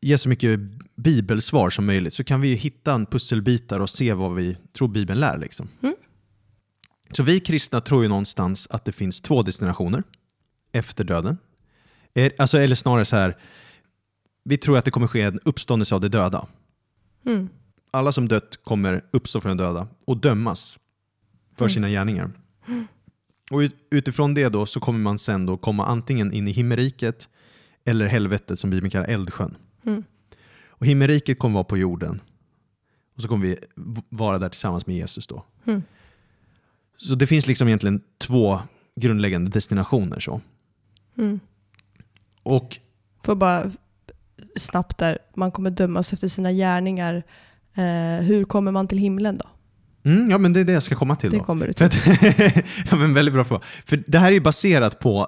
[0.00, 0.60] ge så mycket
[0.96, 5.20] bibelsvar som möjligt så kan vi hitta en pusselbitar och se vad vi tror Bibeln
[5.20, 5.38] lär.
[5.38, 5.68] Liksom.
[5.82, 5.94] Mm.
[7.12, 10.02] Så vi kristna tror ju någonstans att det finns två destinationer
[10.72, 11.38] efter döden.
[12.38, 13.36] Alltså, eller snarare så här,
[14.44, 16.46] vi tror att det kommer ske en uppståndelse av de döda.
[17.26, 17.48] Mm.
[17.90, 20.78] Alla som dött kommer uppstå från de döda och dömas
[21.56, 21.70] för Mm.
[21.70, 22.30] sina gärningar.
[23.50, 27.28] Och ut- utifrån det då så kommer man sen då komma antingen in i himmelriket
[27.84, 29.56] eller helvetet som Bibeln kallar eldsjön.
[29.86, 30.04] Mm.
[30.68, 32.20] Och himmelriket kommer vara på jorden.
[33.16, 33.56] Och så kommer vi
[34.08, 35.44] vara där tillsammans med Jesus då.
[35.64, 35.82] Mm.
[36.96, 38.60] Så det finns liksom egentligen två
[38.96, 40.20] grundläggande destinationer.
[40.20, 40.40] Så.
[41.18, 41.40] Mm.
[42.42, 42.78] Och
[43.22, 43.70] Får bara
[44.56, 47.22] snabbt där, man kommer dömas efter sina gärningar.
[47.74, 49.44] Eh, hur kommer man till himlen då?
[50.04, 51.30] Mm, ja, men det är det jag ska komma till.
[51.30, 51.44] Det Då.
[51.44, 51.88] kommer du till.
[52.90, 53.62] ja, men väldigt bra fråga.
[53.86, 55.26] För det här är ju baserat på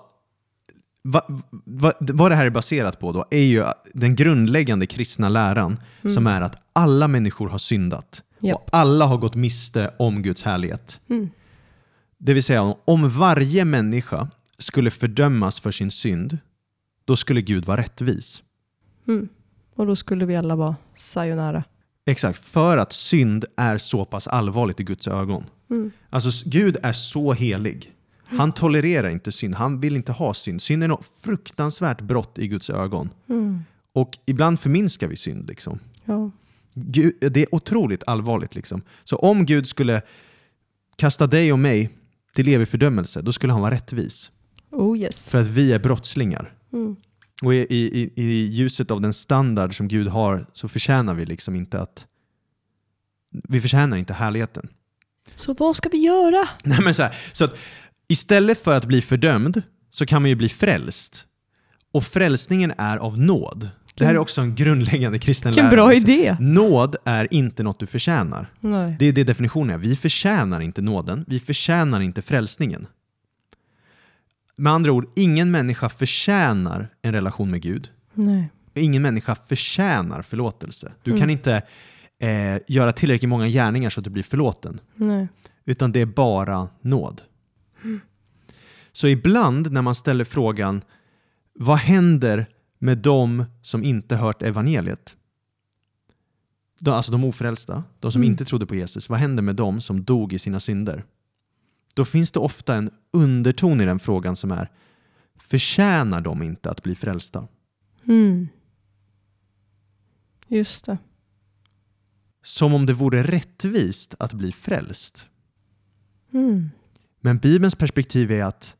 [1.02, 1.26] Va,
[1.64, 6.14] va, vad det här är baserat på då är ju den grundläggande kristna läran Mm.
[6.14, 8.54] som är att alla människor har syndat Japp.
[8.54, 11.00] och alla har gått miste om Guds härlighet.
[11.10, 11.30] Mm.
[12.18, 14.28] Det vill säga, om varje människa
[14.58, 16.38] skulle fördömas för sin synd,
[17.04, 18.42] då skulle Gud vara rättvis.
[19.08, 19.28] Mm.
[19.74, 21.64] Och då skulle vi alla vara sayonara.
[22.06, 25.44] Exakt, för att synd är så pass allvarligt i Guds ögon.
[25.70, 25.90] Mm.
[26.10, 27.92] Alltså Gud är så helig.
[28.24, 30.62] Han tolererar inte synd, han vill inte ha synd.
[30.62, 33.10] Synd är något fruktansvärt brott i Guds ögon.
[33.28, 33.60] Mm.
[33.92, 35.48] Och ibland förminskar vi synd.
[35.48, 35.78] Liksom.
[36.04, 36.30] Ja.
[36.74, 38.54] Gud, det är otroligt allvarligt.
[38.54, 38.82] Liksom.
[39.04, 40.02] Så om Gud skulle
[40.96, 41.90] kasta dig och mig
[42.34, 44.30] till evig fördömelse, då skulle han vara rättvis.
[44.70, 45.28] Oh yes.
[45.28, 46.54] För att vi är brottslingar.
[46.72, 46.96] Mm.
[47.42, 51.56] Och i, i, i ljuset av den standard som Gud har så förtjänar vi liksom
[51.56, 52.06] inte att...
[53.48, 54.68] Vi förtjänar inte härligheten.
[55.34, 56.48] Så vad ska vi göra?
[56.64, 57.56] Nej, men så, här, så att
[58.08, 61.26] istället för att bli fördömd så kan man ju bli frälst.
[61.92, 63.70] Och frälsningen är av nåd.
[63.94, 65.74] Det här är också en grundläggande kristen Vilken lära.
[65.74, 66.10] bra liksom.
[66.10, 66.36] idé!
[66.40, 68.52] Nåd är inte något du förtjänar.
[68.60, 68.96] Nej.
[68.98, 69.78] Det är det definitionen är.
[69.78, 71.24] Vi förtjänar inte nåden.
[71.28, 72.86] Vi förtjänar inte frälsningen.
[74.56, 77.90] Med andra ord, ingen människa förtjänar en relation med Gud.
[78.14, 78.50] Nej.
[78.74, 80.92] Ingen människa förtjänar förlåtelse.
[81.02, 81.20] Du Mm.
[81.20, 81.62] kan inte
[82.18, 84.80] eh, göra tillräckligt många gärningar så att du blir förlåten.
[84.94, 85.28] Nej.
[85.64, 87.22] Utan det är bara nåd.
[88.92, 90.82] Så ibland när man ställer frågan
[91.54, 92.46] vad händer
[92.78, 95.16] med de som inte hört evangeliet?
[96.80, 98.30] De, alltså de ofrälsta, de som Mm.
[98.30, 99.08] inte trodde på Jesus.
[99.08, 101.04] Vad händer med dem som dog i sina synder?
[101.94, 104.70] Då finns det ofta en underton i den frågan som är
[105.36, 107.48] förtjänar de inte att bli frälsta?
[108.08, 108.48] Mm.
[110.46, 110.98] Just det.
[112.42, 115.28] Som om det vore rättvist att bli frälst.
[116.32, 116.70] Mm.
[117.20, 118.76] Men Bibelns perspektiv är att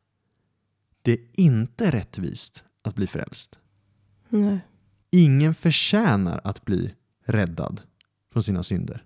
[1.01, 3.55] det är inte rättvist att bli frälst.
[4.29, 4.59] Nej.
[5.11, 6.93] Ingen förtjänar att bli
[7.25, 7.81] räddad
[8.33, 9.05] från sina synder.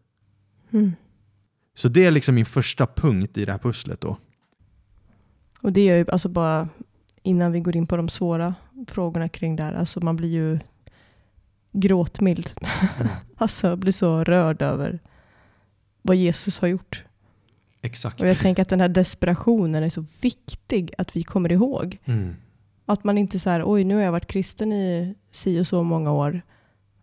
[0.72, 0.94] Mm.
[1.76, 4.18] Så det är liksom min första punkt i det här pusslet då.
[5.62, 6.70] Och det är ju alltså bara
[7.24, 8.56] innan vi går in på de svåra
[8.88, 9.74] frågorna kring det här.
[9.74, 10.60] Alltså man blir ju
[11.72, 12.52] gråtmild.
[13.38, 15.00] alltså jag blir så rörd över
[16.02, 17.04] vad Jesus har gjort.
[17.82, 18.22] Exakt.
[18.22, 21.98] Och jag tänker att den här desperationen är så viktig att vi kommer ihåg.
[22.06, 22.36] Mm.
[22.86, 25.84] Att man inte så här, oj nu har jag varit kristen i si och så
[25.84, 26.42] många år.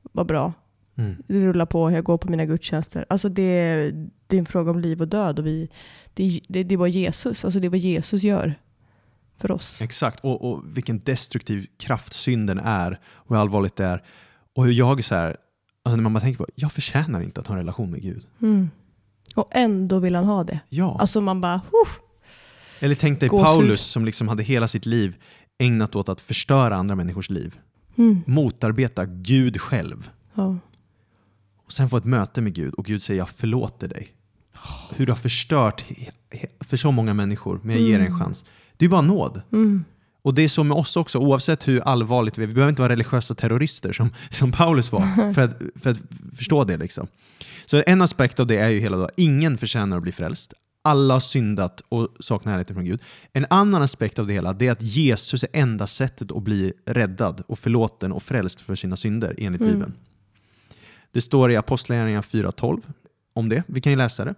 [0.03, 0.53] Vad bra.
[0.97, 1.23] Mm.
[1.27, 3.05] Det rullar på, jag går på mina gudstjänster.
[3.09, 5.39] Alltså det, är- det är en fråga om liv och död.
[5.39, 5.69] Och vi,
[6.15, 8.55] det, det, det är vad Jesus, alltså det är vad Jesus gör
[9.37, 9.81] för oss.
[9.81, 10.21] Exakt.
[10.25, 14.03] Och, och vilken destruktiv kraft synden är och hur allvarligt det är.
[14.57, 15.37] Och hur jag så här,
[15.85, 18.27] alltså när man bara tänker på jag förtjänar inte att ha en relation med Gud.
[18.43, 18.71] Mm.
[19.37, 20.61] Och ändå vill han ha det.
[20.69, 20.97] Ja.
[21.01, 21.93] Alltså man bara, huh.
[22.81, 23.45] Eller tänk dig gåshud.
[23.47, 25.17] Paulus som liksom hade hela sitt liv
[25.59, 27.59] ägnat åt att förstöra andra människors liv.
[27.99, 28.23] Mm.
[28.27, 30.11] Motarbeta Gud själv.
[30.35, 30.57] Ja.
[31.67, 34.09] Och sen få ett möte med Gud och Gud säger jag förlåter dig.
[34.97, 35.85] Hur du har förstört
[36.61, 38.19] för så många människor, men jag ger dig en Mm.
[38.25, 38.45] chans.
[38.77, 39.43] Det är bara nåd.
[39.53, 39.85] Mm.
[40.23, 42.47] Och det är så med oss också, oavsett hur allvarligt vi är.
[42.47, 45.99] Vi behöver inte vara religiösa terrorister som, som Paulus var för att, för att
[46.37, 46.77] förstå det.
[46.77, 47.07] Liksom.
[47.67, 50.53] Så en aspekt av det är ju hela då, ingen förtjänar att bli frälst.
[50.85, 53.01] Alla har syndat och saknar härligheten från Gud.
[53.33, 56.73] En annan aspekt av det hela det är att Jesus är enda sättet att bli
[56.87, 59.73] räddad och förlåten och frälst för sina synder enligt Mm.
[59.73, 59.95] Bibeln.
[61.13, 62.83] Det står i Apostlagärningarna 4.12
[63.35, 63.63] om det.
[63.67, 64.35] Vi kan ju läsa det.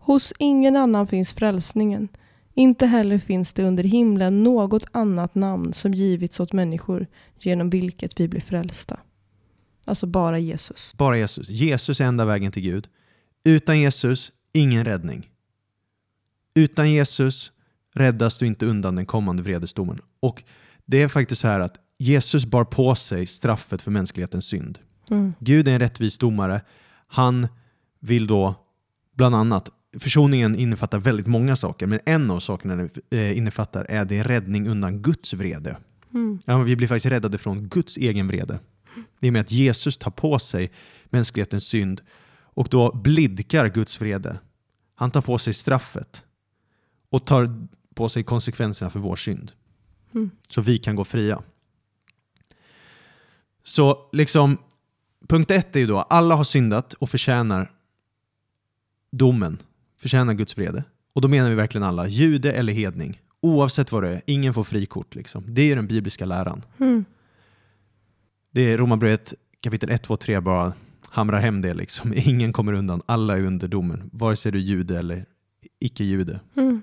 [0.00, 2.08] Hos ingen annan finns frälsningen.
[2.54, 7.06] Inte heller finns det under himlen något annat namn som givits åt människor
[7.38, 9.00] genom vilket vi blir frälsta.
[9.84, 10.92] Alltså bara Jesus.
[10.96, 11.48] Bara Jesus.
[11.48, 12.88] Jesus är enda vägen till Gud.
[13.44, 15.30] Utan Jesus, ingen räddning.
[16.54, 17.52] Utan Jesus
[17.94, 20.00] räddas du inte undan den kommande vredesdomen.
[20.20, 20.42] Och
[20.86, 24.78] det är faktiskt så här att Jesus bar på sig straffet för mänsklighetens synd.
[25.10, 25.34] Mm.
[25.38, 26.60] Gud är en rättvis domare.
[27.06, 27.48] Han
[28.00, 28.54] vill då
[29.14, 34.04] bland annat, försoningen innefattar väldigt många saker, men en av sakerna den eh, innefattar är
[34.04, 35.76] det räddning undan Guds vrede.
[36.14, 36.38] Mm.
[36.46, 38.58] Ja, vi blir faktiskt räddade från Guds egen vrede.
[39.20, 40.70] Det är med att Jesus tar på sig
[41.04, 42.00] mänsklighetens synd
[42.42, 44.38] och då blidkar Guds vrede.
[44.94, 46.24] Han tar på sig straffet
[47.10, 49.52] och tar på sig konsekvenserna för vår synd.
[50.14, 50.30] Mm.
[50.48, 51.42] Så vi kan gå fria.
[53.64, 54.58] Så liksom,
[55.30, 57.72] punkt ett är ju då, alla har syndat och förtjänar
[59.12, 59.58] domen,
[59.98, 60.84] förtjänar Guds vrede.
[61.12, 64.64] Och då menar vi verkligen alla, jude eller hedning, Oavsett vad det är, ingen får
[64.64, 65.14] frikort.
[65.14, 65.44] Liksom.
[65.54, 66.62] Det är den bibliska läran.
[66.80, 67.04] Mm.
[68.50, 70.72] Det är Romarbrevet kapitel 1, 2, 3 bara
[71.08, 71.74] hamrar hem det.
[71.74, 72.12] Liksom.
[72.16, 74.10] Ingen kommer undan, alla är under domen.
[74.12, 75.26] Vare sig du är jude eller
[75.80, 76.40] icke-jude.
[76.56, 76.82] Mm.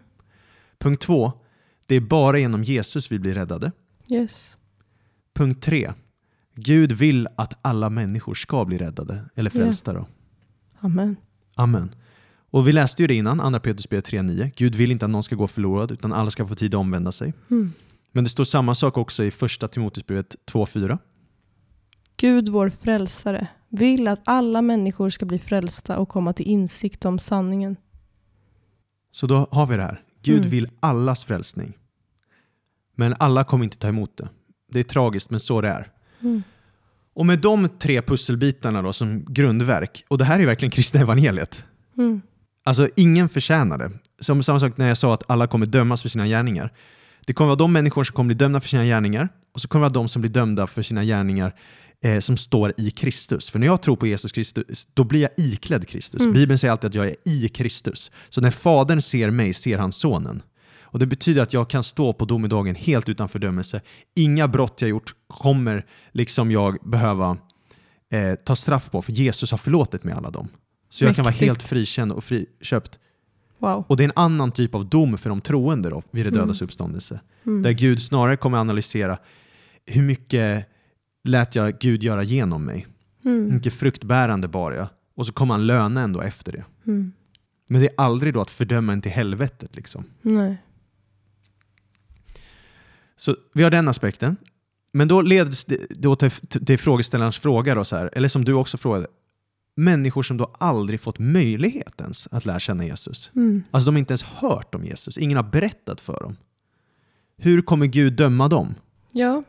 [0.79, 1.31] Punkt 2.
[1.85, 3.71] Det är bara genom Jesus vi blir räddade.
[4.07, 4.55] Yes.
[5.33, 5.93] Punkt 3.
[6.59, 9.93] Gud vill att alla människor ska bli räddade, eller frälsta.
[9.93, 10.07] Då.
[10.79, 11.15] Amen.
[11.55, 11.89] Amen.
[12.49, 14.51] Och vi läste ju det innan, andra Petrusbrevet 3.9.
[14.55, 17.11] Gud vill inte att någon ska gå förlorad, utan alla ska få tid att omvända
[17.11, 17.33] sig.
[17.51, 17.73] Mm.
[18.11, 20.97] Men det står samma sak också i första Timoteusbrevet 2.4.
[22.17, 27.19] Gud vår frälsare vill att alla människor ska bli frälsta och komma till insikt om
[27.19, 27.75] sanningen.
[29.11, 30.01] Så då har vi det här.
[30.23, 30.49] Gud Mm.
[30.49, 31.77] vill allas frälsning.
[32.95, 34.29] Men alla kommer inte ta emot det.
[34.71, 35.91] Det är tragiskt, men så det är.
[36.27, 36.43] Mm.
[37.13, 41.65] Och med de tre pusselbitarna då som grundverk, och det här är verkligen kristna evangeliet.
[41.97, 42.21] Mm.
[42.63, 43.91] Alltså ingen förtjänar det.
[44.19, 46.73] Som samma sak när jag sa att alla kommer dömas för sina gärningar.
[47.25, 49.85] Det kommer vara de människor som kommer bli dömda för sina gärningar och så kommer
[49.85, 51.55] det vara de som blir dömda för sina gärningar
[52.03, 53.49] eh, som står i Kristus.
[53.49, 56.21] För när jag tror på Jesus Kristus, då blir jag iklädd Kristus.
[56.21, 56.33] Mm.
[56.33, 58.11] Bibeln säger alltid att jag är i Kristus.
[58.29, 60.41] Så när Fadern ser mig ser han Sonen.
[60.97, 63.81] Och Det betyder att jag kan stå på domedagen helt utan fördömelse.
[64.15, 67.37] Inga brott jag gjort kommer liksom jag behöva
[68.11, 70.47] eh, ta straff på, för Jesus har förlåtit mig alla dem.
[70.89, 72.99] Så jag kan vara helt frikänd och friköpt.
[73.59, 73.83] Wow.
[73.87, 76.39] Och det är en annan typ av dom för de troende då, vid det Mm.
[76.41, 77.19] dödas uppståndelse.
[77.45, 77.61] Mm.
[77.61, 79.17] Där Gud snarare kommer analysera
[79.85, 80.65] hur mycket
[81.23, 82.87] lät jag Gud göra genom mig?
[83.23, 83.55] Hur Mm.
[83.55, 84.87] mycket fruktbärande bar jag?
[85.15, 86.65] Och så kommer han löna ändå efter det.
[86.87, 87.11] Mm.
[87.69, 89.75] Men det är aldrig då att fördöma en till helvetet.
[89.75, 90.03] Liksom.
[90.21, 90.57] Nej.
[93.17, 94.37] Så vi har den aspekten.
[94.93, 98.53] Men då leds det då till, till frågeställarens fråga, då, så här, eller som du
[98.53, 99.07] också frågade.
[99.75, 103.31] Människor som då aldrig fått möjlighet ens att lära känna Jesus.
[103.35, 103.63] Mm.
[103.71, 105.17] Alltså de har inte ens hört om Jesus.
[105.17, 106.37] Ingen har berättat för dem.
[107.37, 108.75] Hur kommer Gud döma dem?
[109.11, 109.43] Ja.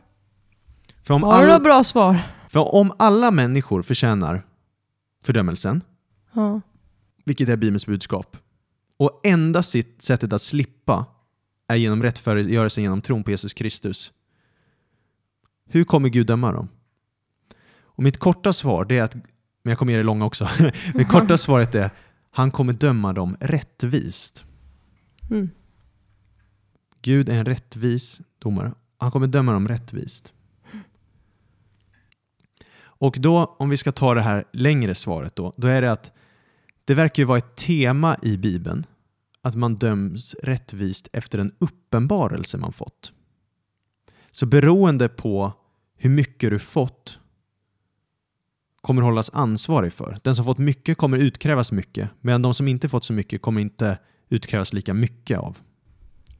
[1.03, 2.19] För om, Har du några all, bra svar?
[2.49, 4.45] för om alla människor förtjänar
[5.23, 5.81] fördömelsen,
[6.33, 6.61] Ja.
[7.25, 8.37] vilket är Bibelns budskap,
[8.97, 11.05] och enda sitt, sättet att slippa
[11.69, 14.11] är genom rättfärdiggörelsen genom tron på Jesus Kristus.
[15.65, 16.69] Hur kommer Gud döma dem?
[17.81, 20.49] Och mitt korta svar, är att, men jag kommer ge det långa också,
[20.93, 21.89] det korta svaret är
[22.31, 24.45] han kommer döma dem rättvist.
[25.31, 25.49] Mm.
[27.01, 28.73] Gud är en rättvis domare.
[28.97, 30.33] Han kommer döma dem rättvist.
[32.81, 36.11] Och då, om vi ska ta det här längre svaret då, då är det att
[36.85, 38.85] det verkar ju vara ett tema i Bibeln
[39.49, 43.11] att man döms rättvist efter en uppenbarelse man fått.
[44.31, 45.53] Så beroende på
[45.97, 47.19] hur mycket du fått
[48.81, 50.17] kommer hållas ansvarig för.
[50.23, 53.61] Den som fått mycket kommer utkrävas mycket, medan de som inte fått så mycket kommer
[53.61, 53.97] inte
[54.29, 55.57] utkrävas lika mycket av.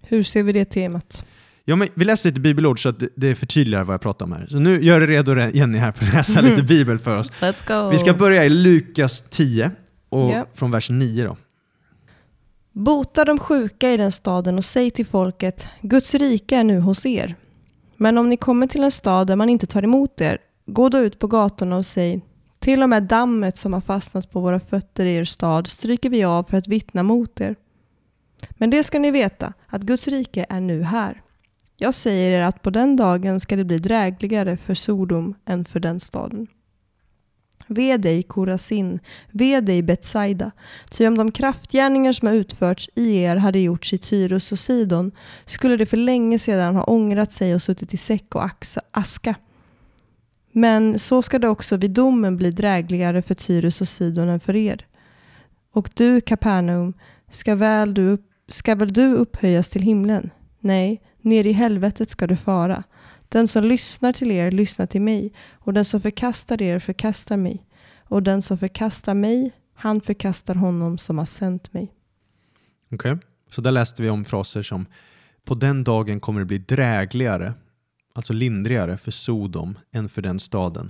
[0.01, 1.25] Hur ser vi det temat?
[1.65, 4.47] Ja, men vi läser lite bibelord så att det- förtydligar vad jag pratar om här.
[4.47, 7.31] Så nu gör dig redo Jenny här för att läsa lite bibel för oss.
[7.31, 7.91] Let's go!
[7.91, 9.71] Vi ska börja i Lukas 10
[10.09, 10.47] och Ja.
[10.53, 11.37] från vers 9 då.
[12.79, 17.05] Bota de sjuka i den staden och säg till folket, Guds rike är nu hos
[17.05, 17.35] er.
[17.95, 20.97] Men om ni kommer till en stad där man inte tar emot er, gå då
[20.97, 22.21] ut på gatorna och säg,
[22.59, 26.23] till och med dammet som har fastnat på våra fötter i er stad stryker vi
[26.23, 27.55] av för att vittna mot er.
[28.49, 31.21] Men det ska ni veta, att Guds rike är nu här.
[31.77, 35.79] Jag säger er att på den dagen ska det bli drägligare för Sodom än för
[35.79, 36.47] den staden.
[37.71, 38.99] Ve dig Korasin,
[39.31, 40.51] ve dig Betsaida,
[40.91, 45.11] Ty om de kraftgärningar som har utförts i er hade gjorts i Tyrus och Sidon
[45.45, 48.49] skulle det för länge sedan ha ångrat sig och suttit i säck och
[48.91, 49.35] aska.
[50.51, 54.55] Men så ska det också vid domen bli drägligare för Tyrus och Sidon än för
[54.55, 54.85] er.
[55.73, 56.93] Och du, Kapernaum,
[57.31, 60.29] ska väl du, upp, ska väl du upphöjas till himlen?
[60.59, 62.83] Nej, ner i helvetet ska du fara.
[63.29, 67.65] Den som lyssnar till er lyssnar till mig, och den som förkastar er förkastar mig.
[67.97, 71.93] Och den som förkastar mig, han förkastar honom som har sänt mig.
[72.91, 73.17] Okej.
[73.49, 74.85] Så där läste vi om fraser som
[75.45, 77.53] på den dagen kommer det bli drägligare,
[78.13, 80.89] alltså lindrigare för Sodom än för den staden.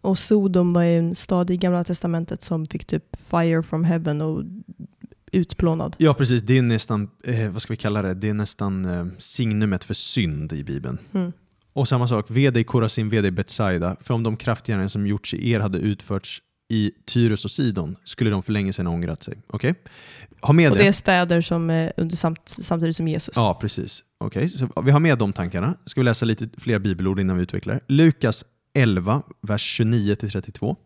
[0.00, 4.20] Och Sodom var ju en stad i Gamla Testamentet som fick typ fire from heaven
[4.20, 4.44] och
[5.32, 5.96] utplånad.
[5.98, 6.42] Ja, precis.
[6.42, 8.14] Det är nästan, eh, vad ska vi kalla det?
[8.14, 10.98] Det är nästan eh, signumet för synd i Bibeln.
[11.12, 11.32] Mm.
[11.72, 13.96] Och samma sak, dig Korasin, dig Betsaida.
[14.00, 18.30] För om de kraftgärningar som gjorts i er hade utförts i Tyrus och Sidon skulle
[18.30, 19.42] de för länge sedan ha ångrat sig.
[19.46, 19.74] Okej?
[20.40, 20.82] Ha med Och det.
[20.82, 23.36] det är städer som är under samt, samtidigt som Jesus.
[23.36, 24.04] Ja, precis.
[24.18, 25.74] Okej, så vi har med de tankarna.
[25.86, 27.80] Ska vi läsa lite fler bibelord innan vi utvecklar.
[27.86, 28.44] Lukas
[28.74, 30.76] 11, vers 29-32.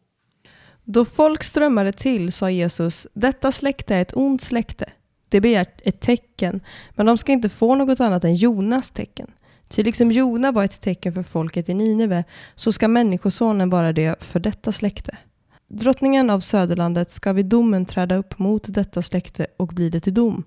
[0.85, 4.93] Då folk strömmade till sa Jesus, detta släkte är ett ont släkte.
[5.28, 6.61] De begär ett tecken,
[6.95, 9.30] men de ska inte få något annat än Jonas tecken.
[9.75, 14.25] Ty liksom Jona var ett tecken för folket i Nineve, så ska Människosonen vara det
[14.25, 15.16] för detta släkte.
[15.68, 20.14] Drottningen av Söderlandet ska vid domen träda upp mot detta släkte och bli det till
[20.14, 20.45] dom.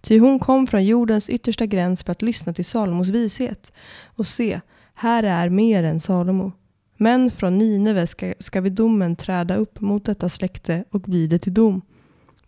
[0.00, 3.72] Ty hon kom från jordens yttersta gräns för att lyssna till Salomos vishet.
[4.04, 4.60] Och se,
[4.94, 6.52] här är mer än Salomo.
[6.96, 11.38] Men från Nineve ska, ska vid domen träda upp mot detta släkte och bli det
[11.38, 11.82] till dom.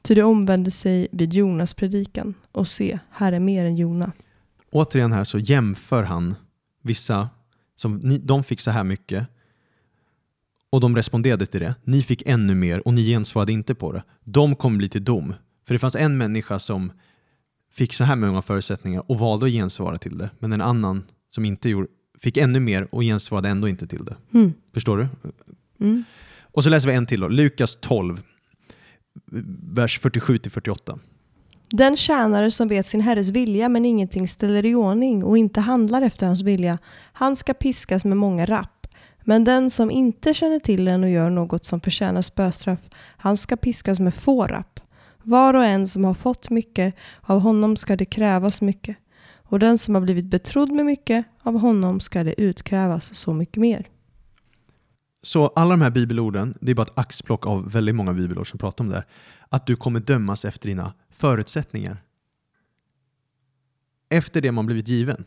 [0.03, 2.35] Ty det omvände sig vid Jonas predikan.
[2.53, 4.13] Och se, här är mer än Jona.
[4.75, 6.35] Återigen här så jämför han
[6.83, 7.29] vissa
[7.77, 9.27] som de fick så här mycket
[10.71, 11.75] och de responderade till det.
[11.85, 14.03] Ni fick ännu mer och ni gensvarade inte på det.
[14.25, 15.35] De kommer bli till dom.
[15.67, 16.93] För det fanns en människa som
[17.73, 20.31] fick så här många förutsättningar och valde att gensvara till det.
[20.39, 24.17] Men en annan som inte gjorde, fick ännu mer och gensvarade ändå inte till det.
[24.35, 24.53] Mm.
[24.73, 25.09] Förstår du?
[25.81, 26.05] Mm.
[26.41, 27.29] Och så läser vi en till då.
[27.29, 28.23] Lukas 12,
[29.73, 30.99] vers 47-48.
[31.77, 36.03] Den tjänare som vet sin herres vilja men ingenting ställer i ordning och inte handlar
[36.03, 36.79] efter hans vilja,
[37.13, 38.87] han ska piskas med många rapp.
[39.25, 42.79] Men den som inte känner till den och gör något som förtjänar spöstraff,
[43.17, 44.81] han ska piskas med få rapp.
[45.23, 48.97] Var och en som har fått mycket, av honom ska det krävas mycket.
[49.43, 53.57] Och den som har blivit betrodd med mycket, av honom ska det utkrävas så mycket
[53.57, 53.89] mer.
[55.25, 58.59] Så alla de här bibelorden, det är bara ett axplock av väldigt många bibelord som
[58.59, 59.07] pratar om det här.
[59.49, 62.03] Att du kommer dömas efter dina förutsättningar.
[64.09, 65.25] Efter det man blivit given.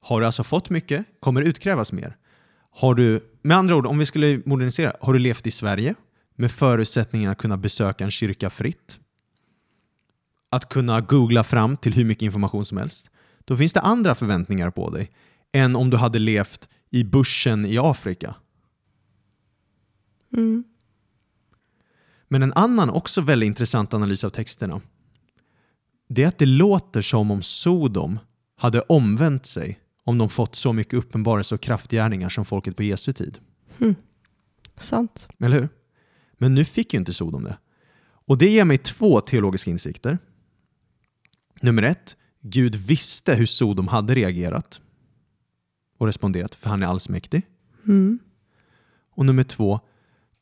[0.00, 2.16] Har du alltså fått mycket, kommer det utkrävas mer.
[2.70, 5.94] Har du, med andra ord, om vi skulle modernisera, har du levt i Sverige
[6.34, 9.00] med förutsättningar att kunna besöka en kyrka fritt,
[10.50, 13.10] att kunna googla fram till hur mycket information som helst,
[13.44, 15.10] då finns det andra förväntningar på dig
[15.52, 18.34] än om du hade levt i bushen i Afrika.
[20.36, 20.64] Mm.
[22.28, 24.80] Men en annan också väldigt intressant analys av texterna
[26.08, 28.18] det är att det låter som om Sodom
[28.56, 33.12] hade omvänt sig om de fått så mycket uppenbarelse och kraftgärningar som folket på Jesu
[33.12, 33.38] tid.
[34.76, 35.28] Sant.
[35.38, 35.68] Eller hur?
[36.32, 37.58] Men nu fick ju inte Sodom det.
[38.00, 40.18] Och det ger mig två teologiska insikter.
[41.62, 44.80] Nummer ett, Gud visste hur Sodom hade reagerat
[45.98, 47.42] och responderat, för han är allsmäktig.
[47.86, 48.18] Mm.
[49.10, 49.80] Och nummer två,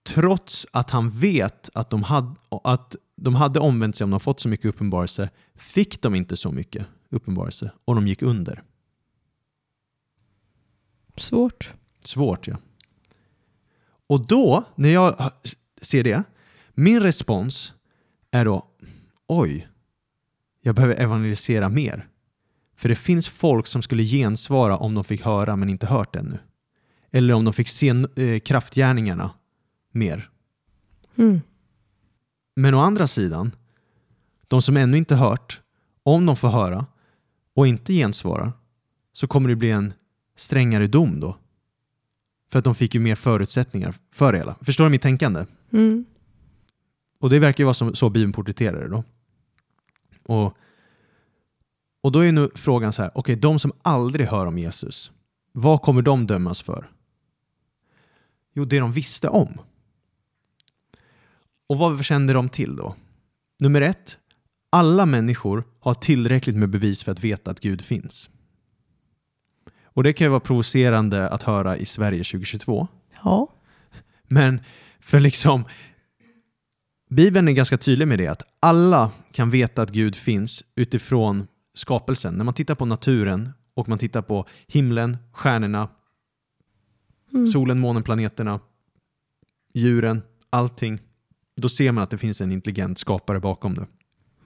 [0.07, 2.35] trots att han vet att de, hade,
[2.65, 6.53] att de hade omvänt sig om de fått så mycket uppenbarelse, fick de inte så
[6.53, 8.63] mycket uppenbarelse och de gick under.
[11.17, 11.71] Svårt.
[12.01, 12.57] Svårt ja.
[14.07, 15.33] Och då, när jag
[15.81, 16.23] ser det,
[16.75, 17.73] min respons
[18.31, 18.67] är då,
[19.27, 19.69] oj,
[20.61, 22.09] jag behöver evangelisera mer.
[22.77, 26.39] För det finns folk som skulle gensvara om de fick höra men inte hört ännu.
[27.11, 29.31] Eller om de fick se eh, kraftgärningarna
[29.97, 30.31] mer.
[31.17, 31.41] Mm.
[32.57, 33.53] Men å andra sidan,
[34.49, 35.61] de som ännu inte hört,
[36.03, 36.87] om de får höra
[37.55, 38.53] och inte gensvarar,
[39.13, 39.93] så kommer det bli en
[40.37, 41.37] strängare dom då.
[42.51, 44.57] För att de fick ju mer förutsättningar för det hela.
[44.61, 45.47] Förstår du mitt tänkande?
[45.73, 46.05] Mm.
[47.19, 49.05] Och det verkar ju vara som, så Bibeln porträtterar det då.
[50.27, 50.57] Och,
[52.01, 55.13] och då är nu frågan så här, okej, okay, de som aldrig hör om Jesus,
[55.53, 56.91] vad kommer de dömas för?
[58.55, 59.59] Jo, det de visste om.
[61.69, 62.95] Och vad kände de till då?
[63.62, 64.19] Nummer ett,
[64.71, 68.31] alla människor har tillräckligt med bevis för att veta att Gud finns.
[69.85, 72.89] Och det kan ju vara provocerande att höra i Sverige 2022.
[73.25, 73.49] Ja.
[74.23, 74.61] Men
[75.01, 75.64] för liksom
[77.11, 82.35] Bibeln är ganska tydlig med det, att alla kan veta att Gud finns utifrån skapelsen.
[82.35, 85.89] När man tittar på naturen och man tittar på himlen, stjärnorna,
[87.33, 87.47] Mm.
[87.47, 88.61] solen, månen, planeterna,
[89.75, 90.99] djuren, allting.
[91.57, 93.87] Då ser man att det finns en intelligent skapare bakom det.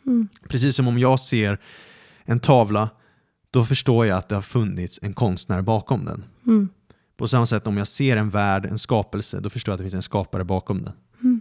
[0.07, 0.29] Mm.
[0.49, 1.61] Precis som om jag ser
[2.25, 2.91] en tavla,
[3.51, 6.25] då förstår jag att det har funnits en konstnär bakom den.
[6.47, 6.69] Mm.
[7.17, 9.85] På samma sätt om jag ser en värld, en skapelse, då förstår jag att det
[9.85, 10.93] finns en skapare bakom den.
[11.23, 11.41] Mm.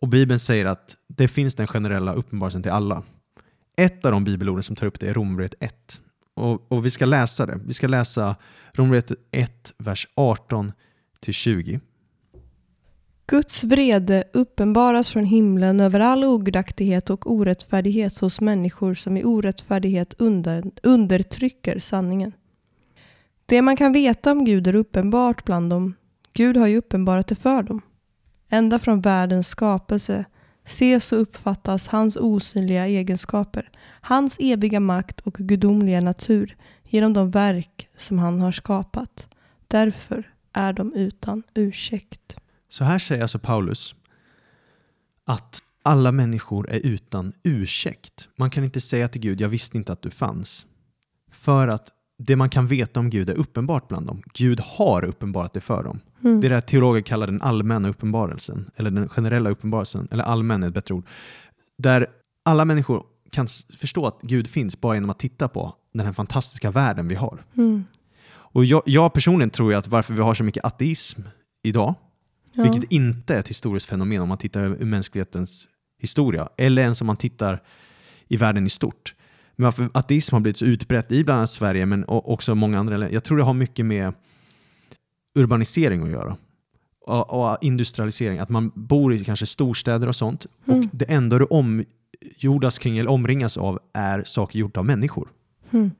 [0.00, 3.02] Och Bibeln säger att det finns den generella uppenbarelsen till alla.
[3.76, 6.00] Ett av de bibelorden som tar upp det är Romarbrevet 1.
[6.34, 7.60] Och, och vi ska läsa det.
[7.66, 8.36] Vi ska läsa
[8.72, 10.72] Romarbrevet 1, vers 18
[11.20, 11.80] till 20.
[13.30, 20.14] Guds vrede uppenbaras från himlen över all ogudaktighet och orättfärdighet hos människor som i orättfärdighet
[20.18, 22.32] under, undertrycker sanningen.
[23.46, 25.94] Det man kan veta om Gud är uppenbart bland dem.
[26.32, 27.80] Gud har ju uppenbarat det för dem.
[28.48, 30.24] Ända från världens skapelse
[30.64, 33.70] ses och uppfattas hans osynliga egenskaper,
[34.00, 36.56] hans eviga makt och gudomliga natur
[36.88, 39.26] genom de verk som han har skapat.
[39.68, 42.36] Därför är de utan ursäkt.
[42.70, 43.94] Så här säger alltså Paulus
[45.24, 48.28] att alla människor är utan ursäkt.
[48.36, 50.66] Man kan inte säga till Gud, jag visste inte att du fanns.
[51.32, 54.22] För att det man kan veta om Gud är uppenbart bland dem.
[54.34, 56.00] Gud har uppenbarat det för dem.
[56.24, 56.40] Mm.
[56.40, 60.68] Det är det teologer kallar den allmänna uppenbarelsen, eller den generella uppenbarelsen, eller allmän är
[60.68, 61.06] ett bättre ord.
[61.78, 62.06] Där
[62.44, 63.46] alla människor kan
[63.76, 67.44] förstå att Gud finns bara genom att titta på den här fantastiska världen vi har.
[67.56, 67.84] Mm.
[68.32, 71.22] Och jag, jag personligen tror att varför vi har så mycket ateism
[71.62, 71.94] idag,
[72.52, 72.62] Ja.
[72.62, 77.06] vilket inte är ett historiskt fenomen om man tittar ur mänsklighetens historia, eller ens om
[77.06, 77.62] man tittar
[78.28, 79.14] i världen i stort.
[79.56, 82.96] Men varför ateism har blivit så utbrett i bland annat Sverige, men också många andra
[82.96, 84.14] länder, jag tror det har mycket med
[85.34, 86.36] urbanisering att göra.
[87.06, 90.80] Och, industrialisering, att man bor i kanske storstäder och sånt, Mm.
[90.80, 95.28] och det enda du omjordas kring eller omringas av är saker gjorda av människor.
[95.70, 95.90] Mm.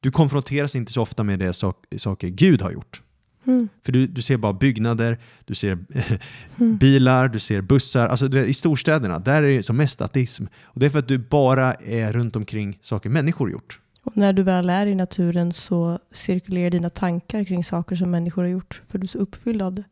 [0.00, 3.02] Du konfronteras inte så ofta med det sak, saker Gud har gjort.
[3.46, 3.68] Mm.
[3.84, 5.78] För du, du ser bara byggnader, du ser
[6.60, 6.76] Mm.
[6.76, 8.08] bilar, du ser bussar.
[8.08, 10.44] Alltså det, I storstäderna, där är det som mest ateism.
[10.62, 13.80] Och det är för att du bara är runt omkring saker människor gjort.
[14.04, 18.42] Och när du väl är i naturen så cirkulerar dina tankar kring saker som människor
[18.42, 18.82] har gjort.
[18.88, 19.84] För du är så uppfylld av det.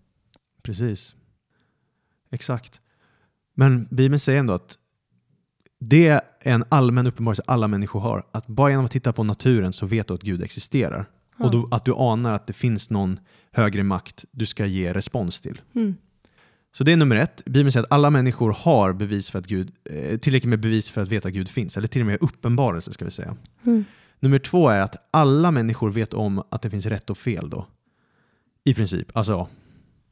[0.62, 1.14] Precis.
[2.30, 2.80] Exakt.
[3.54, 4.78] Men Bibeln säger ändå att
[5.80, 8.26] det är en allmän uppenbarelse alla människor har.
[8.32, 11.06] Att bara genom att titta på naturen så vet du att Gud existerar.
[11.36, 11.44] Ja.
[11.44, 13.20] Och då, att du anar att det finns någon
[13.52, 15.60] högre makt du ska ge respons till.
[15.74, 15.94] Mm.
[16.76, 17.42] Så det är nummer ett.
[17.44, 21.00] Bibeln säger att alla människor har bevis för att Gud, eh, tillräckligt med bevis för
[21.02, 21.76] att veta att Gud finns.
[21.76, 23.36] Eller till och med uppenbarelse ska vi säga.
[23.66, 23.84] Mm.
[24.20, 27.66] Nummer två är att alla människor vet om att det finns rätt och fel då.
[28.64, 29.16] I princip.
[29.16, 29.48] Alltså,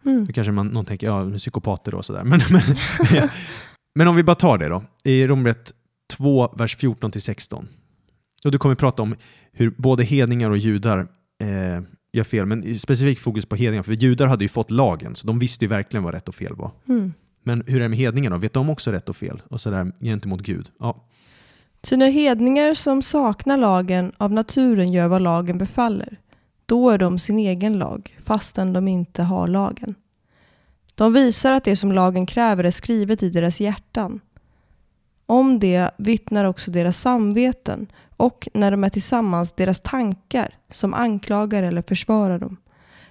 [0.04, 0.24] Mm.
[0.24, 2.24] nu kanske man, någon tänker, ja, psykopater och sådär.
[2.24, 2.62] Men, men,
[3.94, 4.84] men om vi bara tar det då.
[5.04, 5.72] I Romarbrevet
[6.12, 7.66] 2, vers 14-16.
[8.45, 9.16] Och du kommer prata om
[9.53, 10.99] hur både hedningar och judar
[11.40, 11.82] eh,
[12.12, 13.82] gör fel, men specifikt fokus på hedningar.
[13.82, 16.55] För judar hade ju fått lagen, så de visste ju verkligen vad rätt och fel
[16.55, 16.70] var.
[16.88, 17.12] Mm.
[17.45, 18.38] Men hur är det med hedningarna?
[18.38, 19.43] Vet de också rätt och fel?
[19.49, 20.70] Och sådär gentemot Gud?
[20.78, 21.09] Ja,
[21.82, 26.18] Ty när hedningar som saknar lagen av naturen gör vad lagen befaller,
[26.66, 29.95] då är de sin egen lag, fastän de inte har lagen.
[30.95, 34.20] De visar att det som lagen kräver är skrivet i deras hjärtan.
[35.26, 37.86] Om det vittnar också deras samveten
[38.22, 42.56] och när de är tillsammans deras tankar som anklagar eller försvarar dem.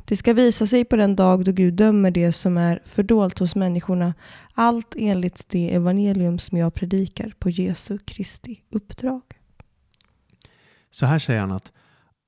[0.06, 3.56] Det ska visa sig på den dag då Gud dömer det som är fördolt hos
[3.56, 4.14] människorna,
[4.54, 9.22] allt enligt det evangelium som jag predikar på Jesu Kristi uppdrag.
[10.92, 11.72] Så här säger han att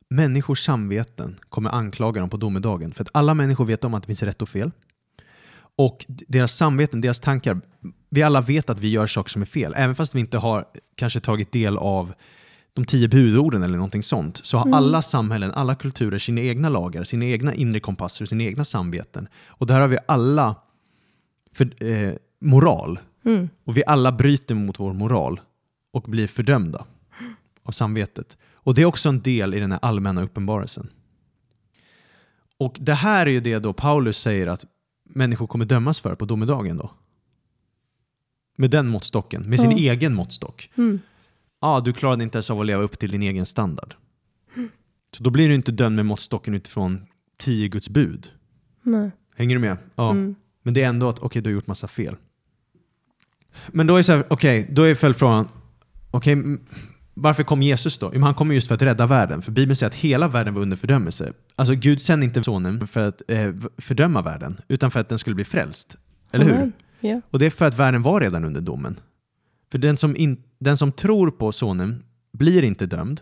[0.10, 2.92] människors samveten kommer anklaga dem på domedagen.
[2.92, 4.72] För att alla människor vet om att det finns rätt och fel.
[5.76, 7.62] Och deras samveten, deras tankar,
[8.10, 9.74] vi alla vet att vi gör saker som är fel.
[9.78, 10.66] Även fast vi inte har
[10.96, 12.14] kanske tagit del av
[12.74, 14.74] de tio budorden eller någonting sånt, så har Mm.
[14.74, 19.28] alla samhällen, alla kulturer sina egna lagar, sina egna inre kompasser, sina egna samveten.
[19.48, 20.56] Och där har vi alla
[21.52, 23.00] för, eh, moral.
[23.26, 23.50] Mm.
[23.64, 25.40] Och vi alla bryter mot vår moral
[25.92, 26.86] och blir fördömda
[27.64, 28.38] av samvetet.
[28.54, 30.90] Och det är också en del i den här allmänna uppenbarelsen.
[32.58, 34.66] Och det här är ju det då Paulus säger att
[35.04, 36.92] människor kommer dömas för på domedagen då.
[38.58, 39.78] Med den måttstocken, med sin Ja.
[39.94, 40.70] egen måttstock.
[40.78, 41.00] Mm.
[41.64, 43.94] Ja, du klarade inte ens av att leva upp till din egen standard.
[45.18, 47.06] Så då blir du inte dömd med måttstocken utifrån
[47.38, 48.32] tio Guds bud.
[48.82, 49.12] Nej.
[49.36, 49.78] Hänger du med?
[49.96, 50.12] Ja.
[50.12, 50.36] Mm.
[50.64, 52.16] Men det är ändå att okej, du har gjort massa fel.
[53.68, 55.48] Men då är så här, okej, då är följdfrågan,
[56.26, 56.60] m-
[57.14, 58.12] varför kom Jesus då?
[58.16, 59.42] Jo, han kom just för att rädda världen.
[59.42, 61.34] För Bibeln säger att hela världen var under fördömelse.
[61.56, 65.36] Alltså Gud sände inte sonen för att eh, fördöma världen, utan för att den skulle
[65.36, 65.98] bli frälst.
[66.32, 66.54] Eller hur?
[66.54, 66.72] Amen.
[67.00, 67.22] Ja.
[67.30, 69.00] Och det är för att världen var redan under domen.
[69.72, 73.22] För den som, in, den som tror på sonen blir inte dömd,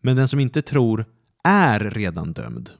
[0.00, 1.04] men den som inte tror
[1.44, 2.70] är redan dömd.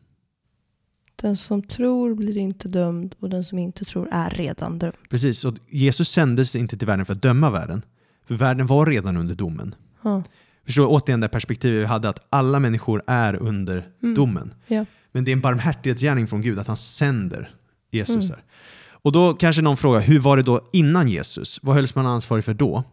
[1.17, 4.95] Den som tror blir inte dömd och den som inte tror är redan dömd.
[5.11, 7.83] Precis, och Jesus sändes inte till världen för att döma världen.
[8.27, 9.75] För världen var redan under domen.
[10.03, 10.23] Ja.
[10.65, 14.15] Förstår återigen det perspektivet vi hade att alla människor är under Mm.
[14.15, 14.55] domen.
[14.67, 14.87] Ja.
[15.13, 17.55] Men det är en barmhärtighetsgärning från Gud att han sänder
[17.91, 18.31] Jesus.
[18.31, 18.41] Mm.
[18.91, 21.59] Och då kanske någon frågar, hur var det då innan Jesus?
[21.63, 22.85] Vad hölls man ansvarig för då?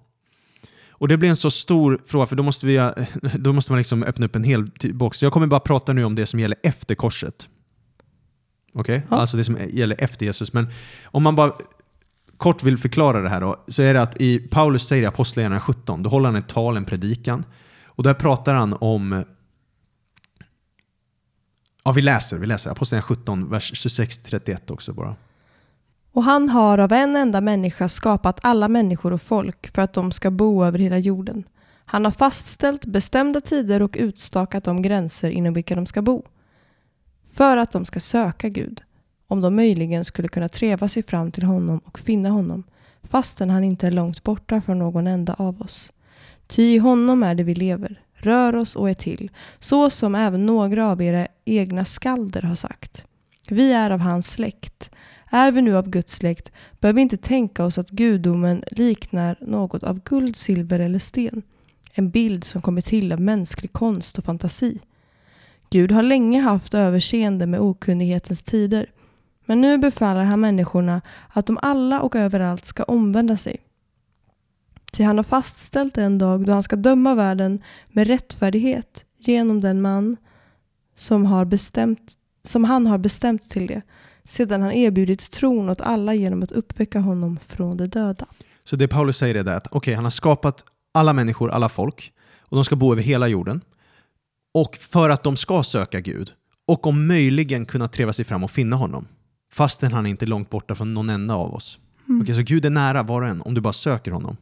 [1.01, 2.91] Och det blir en så stor fråga, för då måste, vi,
[3.39, 5.23] då måste man liksom öppna upp en hel box.
[5.23, 7.49] Jag kommer bara prata nu om det som gäller efter korset.
[8.73, 9.03] Okej?
[9.09, 9.17] Ja.
[9.17, 10.53] Alltså det som gäller efter Jesus.
[10.53, 10.67] Men
[11.05, 11.53] om man bara
[12.37, 15.61] kort vill förklara det här då, så är det att i Paulus säger i Apostlagärningarna
[15.61, 17.45] 17, då håller han ett tal, en predikan.
[17.85, 19.23] Och där pratar han om
[21.83, 22.71] Ja, vi läser, vi läser.
[22.71, 25.15] Apostlagärningarna 17, vers 26-31 också bara.
[26.13, 30.11] Och han har av en enda människa skapat alla människor och folk för att de
[30.11, 31.43] ska bo över hela jorden.
[31.85, 36.23] Han har fastställt bestämda tider och utstakat de gränser inom vilka de ska bo.
[37.31, 38.81] För att de ska söka Gud,
[39.27, 42.63] om de möjligen skulle kunna treva sig fram till honom och finna honom,
[43.03, 45.91] fastän han inte är långt borta från någon enda av oss.
[46.47, 50.45] Ty i honom är det vi lever, rör oss och är till, så som även
[50.45, 53.05] några av era egna skalder har sagt.
[53.49, 54.90] Vi är av hans släkt.
[55.33, 59.83] Är vi nu av Guds släkt bör vi inte tänka oss att gudomen liknar något
[59.83, 61.41] av guld, silver eller sten.
[61.93, 64.79] En bild som kommer till av mänsklig konst och fantasi.
[65.69, 68.85] Gud har länge haft överseende med okunnighetens tider.
[69.45, 73.57] Men nu befaller han människorna att de alla och överallt ska omvända sig.
[74.91, 79.81] Ty han har fastställt en dag då han ska döma världen med rättfärdighet genom den
[79.81, 80.17] man
[80.95, 82.13] som, har bestämt,
[82.43, 83.81] som han har bestämt till det
[84.23, 88.25] sedan han erbjudit tron åt alla genom att uppväcka honom från de döda.
[88.63, 92.13] Så det Paulus säger är det att okay, han har skapat alla människor, alla folk,
[92.39, 93.61] och de ska bo över hela jorden.
[94.53, 96.31] Och för att de ska söka Gud
[96.67, 99.07] och om möjligen kunna treva sig fram och finna honom,
[99.53, 101.79] fastän han är inte är långt borta från någon enda av oss.
[102.09, 102.21] Mm.
[102.21, 104.37] Okay, så Gud är nära var och en om du bara söker honom.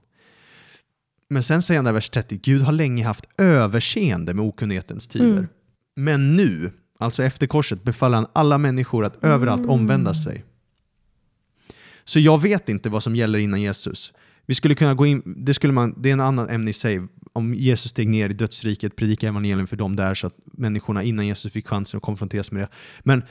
[1.29, 5.31] Men sen säger han där vers 30, Gud har länge haft överseende med okunnighetens tider.
[5.31, 5.47] Mm.
[5.95, 9.35] Men nu, alltså efter korset, befaller han alla människor att mm.
[9.35, 10.43] överallt omvända sig.
[12.03, 14.13] Så jag vet inte vad som gäller innan Jesus.
[14.45, 17.01] Vi skulle kunna gå in, det, skulle man, det är en annan ämne i sig,
[17.33, 21.27] om Jesus steg ner i dödsriket, predika evangelium för dem där så att människorna innan
[21.27, 22.69] Jesus fick chansen att konfronteras med det.
[22.99, 23.23] Men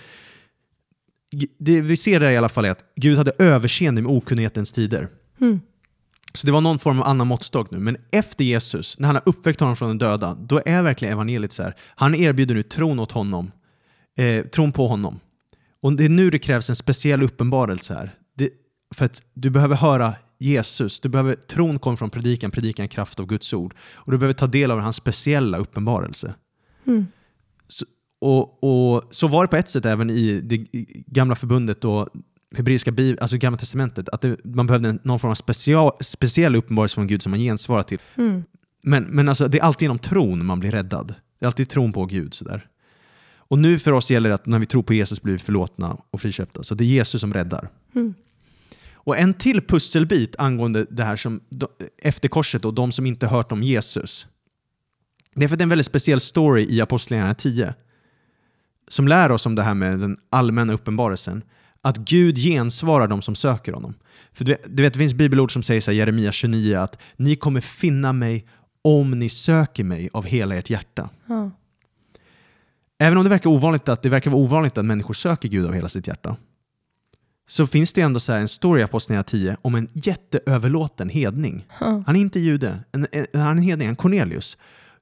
[1.59, 5.09] det vi ser där i alla fall är att Gud hade överseende med okunnighetens tider.
[5.41, 5.61] Mm.
[6.35, 7.79] Så det var någon form av annan måttstock nu.
[7.79, 11.53] Men efter Jesus, när han har uppväckt honom från de döda, då är verkligen evangeliet
[11.53, 11.75] så här.
[11.97, 13.51] Han erbjuder nu tron åt honom,
[14.19, 15.21] eh, tron på honom.
[15.81, 18.15] Och det är nu det krävs en speciell uppenbarelse här.
[18.35, 18.51] Det,
[18.95, 23.21] för att du behöver höra Jesus, du behöver, tron kommer från predikan, predikan är kraft
[23.21, 23.75] av Guds ord.
[23.93, 26.35] Och du behöver ta del av hans speciella uppenbarelse.
[26.87, 27.07] Mm.
[27.69, 27.85] Så,
[28.21, 30.67] och, och, så var det på ett sätt även i det
[31.07, 32.09] gamla förbundet och
[32.57, 37.07] hebreiska alltså gamla testamentet, att det, man behövde någon form av special, speciell uppenbarelse från
[37.07, 37.99] Gud som man gensvarar till.
[38.15, 38.45] Mm.
[38.83, 41.15] Men, men alltså, det är alltid genom tron man blir räddad.
[41.39, 42.35] Det är alltid tron på Gud.
[42.35, 42.67] Sådär.
[43.49, 45.97] Och nu för oss gäller det att när vi tror på Jesus blir vi förlåtna
[46.11, 46.63] och friköpta.
[46.63, 47.69] Så det är Jesus som räddar.
[47.95, 48.15] Mm.
[48.93, 51.41] Och en till pusselbit angående det här som
[52.03, 54.27] efter korset och de som inte hört om Jesus.
[55.35, 57.75] Det är för att det är en väldigt speciell story i Apostlagärningarna 10
[58.89, 61.43] som lär oss om det här med den allmänna uppenbarelsen.
[61.83, 63.95] Att Gud gensvarar de som söker honom.
[64.33, 67.61] För du, du vet, det finns bibelord som säger här, Jeremia 29 att ni kommer
[67.61, 68.47] finna mig
[68.83, 71.11] om ni söker mig av hela ert hjärta.
[71.29, 71.51] Mm.
[72.99, 75.73] Även om det verkar, ovanligt att, det verkar vara ovanligt att människor söker Gud av
[75.73, 76.37] hela sitt hjärta
[77.49, 81.67] så finns det ändå så en story i Apostlagärningarna 10 om en jätteöverlåten hedning.
[81.79, 84.57] Han är inte jude, en, en, han är en hedning, en Cornelius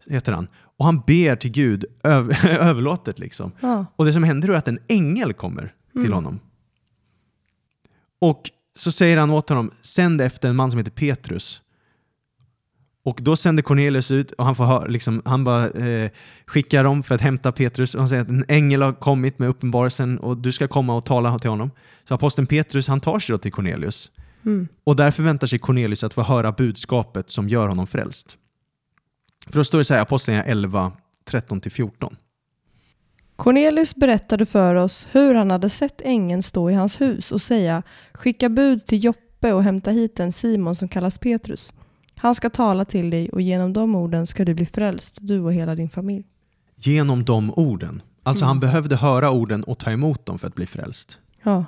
[0.07, 0.49] heter han.
[0.79, 3.19] Och han ber till Gud över, överlåtet.
[3.19, 3.53] Liksom.
[3.63, 3.85] Mm.
[3.97, 6.13] Och det som händer är att en ängel kommer till mm.
[6.13, 6.41] honom.
[8.19, 11.61] Och så säger han åt honom, sänd efter en man som heter Petrus.
[13.07, 16.11] Och då sänder Cornelius ut och han, får ha, liksom, han bara eh,
[16.47, 17.95] skickar dem för att hämta Petrus.
[17.95, 21.05] Och han säger att en ängel har kommit med uppenbarelsen och du ska komma och
[21.05, 21.71] tala till honom.
[22.09, 24.11] Så aposteln Petrus han tar sig då till Cornelius.
[24.45, 24.69] Mm.
[24.85, 28.37] Och där förväntar sig Cornelius att få höra budskapet som gör honom frälst.
[29.47, 30.93] För då står det så här, Apostlagärningarna 11,
[31.31, 32.17] 13-14.
[33.37, 37.83] Cornelius berättade för oss hur han hade sett ängeln stå i hans hus och säga
[38.13, 41.73] skicka bud till Joppe och hämta hit en Simon som kallas Petrus.
[42.17, 45.53] Han ska tala till dig och genom de orden ska du bli frälst, du och
[45.53, 46.25] hela din familj.
[46.77, 48.03] Genom de orden?
[48.23, 48.49] Alltså mm.
[48.49, 51.19] han behövde höra orden och ta emot dem för att bli frälst?
[51.43, 51.65] Ja.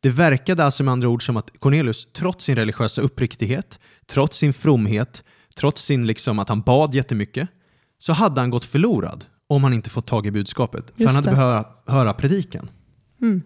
[0.00, 4.52] Det verkade alltså med andra ord som att Cornelius, trots sin religiösa uppriktighet, trots sin
[4.52, 5.24] fromhet,
[5.54, 7.48] trots sin liksom att han bad jättemycket,
[7.98, 10.84] så hade han gått förlorad om han inte fått tag i budskapet.
[10.86, 12.70] Just för han hade behövt höra, predikan.
[13.20, 13.42] Mm.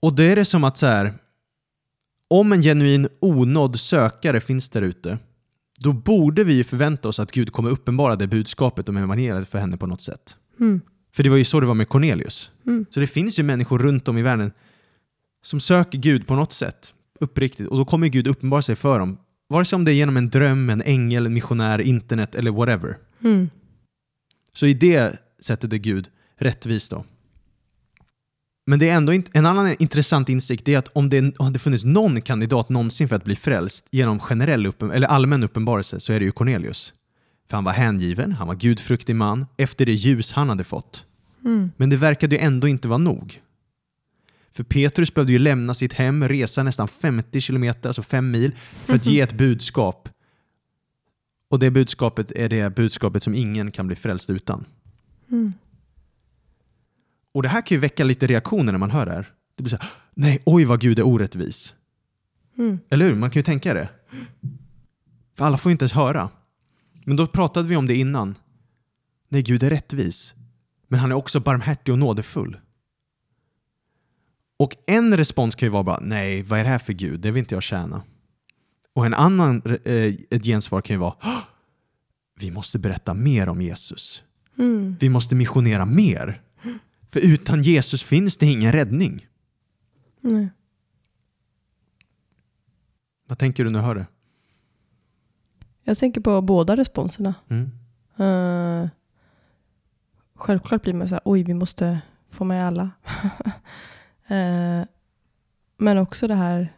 [0.00, 1.14] Och då är det som att så här,
[2.40, 5.18] om en genuin onådd sökare finns där ute,
[5.80, 9.76] då borde vi förvänta oss att Gud kommer uppenbara det budskapet om evangeliet för henne
[9.76, 10.36] på något sätt.
[10.60, 10.80] Mm.
[11.12, 12.50] För det var ju så det var med Cornelius.
[12.66, 12.86] Mm.
[12.90, 14.52] Så det finns ju människor runt om i världen
[15.42, 19.18] som söker Gud på något sätt, uppriktigt, och då kommer Gud uppenbara sig för dem.
[19.48, 22.98] Vare sig om det är genom en dröm, en ängel, en missionär, internet eller whatever.
[23.24, 23.50] Mm.
[24.52, 27.04] Så i det sättet är Gud rättvis då.
[28.66, 32.20] Men det är ändå en annan intressant insikt är att om det hade funnits någon
[32.20, 36.24] kandidat någonsin för att bli frälst genom generell uppen, eller allmän uppenbarelse så är det
[36.24, 36.92] ju Cornelius.
[37.48, 41.04] För han var hängiven, han var gudfruktig man efter det ljus han hade fått.
[41.44, 41.70] Mm.
[41.76, 43.40] Men det verkade ju ändå inte vara nog.
[44.52, 48.94] För Petrus behövde ju lämna sitt hem, resa nästan 50 kilometer, alltså fem mil, för
[48.94, 50.08] att ge ett budskap.
[51.48, 54.66] Och det budskapet är det budskapet som ingen kan bli frälst utan.
[55.30, 55.52] Mm.
[57.34, 59.32] Och det här kan ju väcka lite reaktioner när man hör det här.
[59.56, 61.74] Det blir så här, nej, oj vad Gud är orättvis.
[62.58, 62.78] Mm.
[62.90, 63.14] Eller hur?
[63.14, 63.88] Man kan ju tänka det.
[65.36, 66.30] För alla får ju inte ens höra.
[67.04, 68.34] Men då pratade vi om det innan.
[69.28, 70.34] Nej, Gud är rättvis.
[70.88, 72.56] Men han är också barmhärtig och nådefull.
[74.56, 77.20] Och en respons kan ju vara bara, nej, vad är det här för Gud?
[77.20, 78.02] Det vill inte jag tjäna.
[78.92, 81.40] Och en annan eh, ett gensvar kan ju vara, "Åh,
[82.40, 84.22] vi måste berätta mer om Jesus.
[84.58, 84.96] Mm.
[85.00, 86.40] Vi måste missionera mer.
[87.14, 89.26] För utan Jesus finns det ingen räddning.
[90.20, 90.48] Nej.
[93.28, 94.06] Vad tänker du när du hör det?
[95.82, 97.34] Jag tänker på båda responserna.
[97.48, 97.70] Mm.
[98.16, 98.88] Eh,
[100.34, 102.90] självklart blir man så här, oj vi måste få med alla.
[104.26, 104.84] Eh,
[105.76, 106.72] men också det här,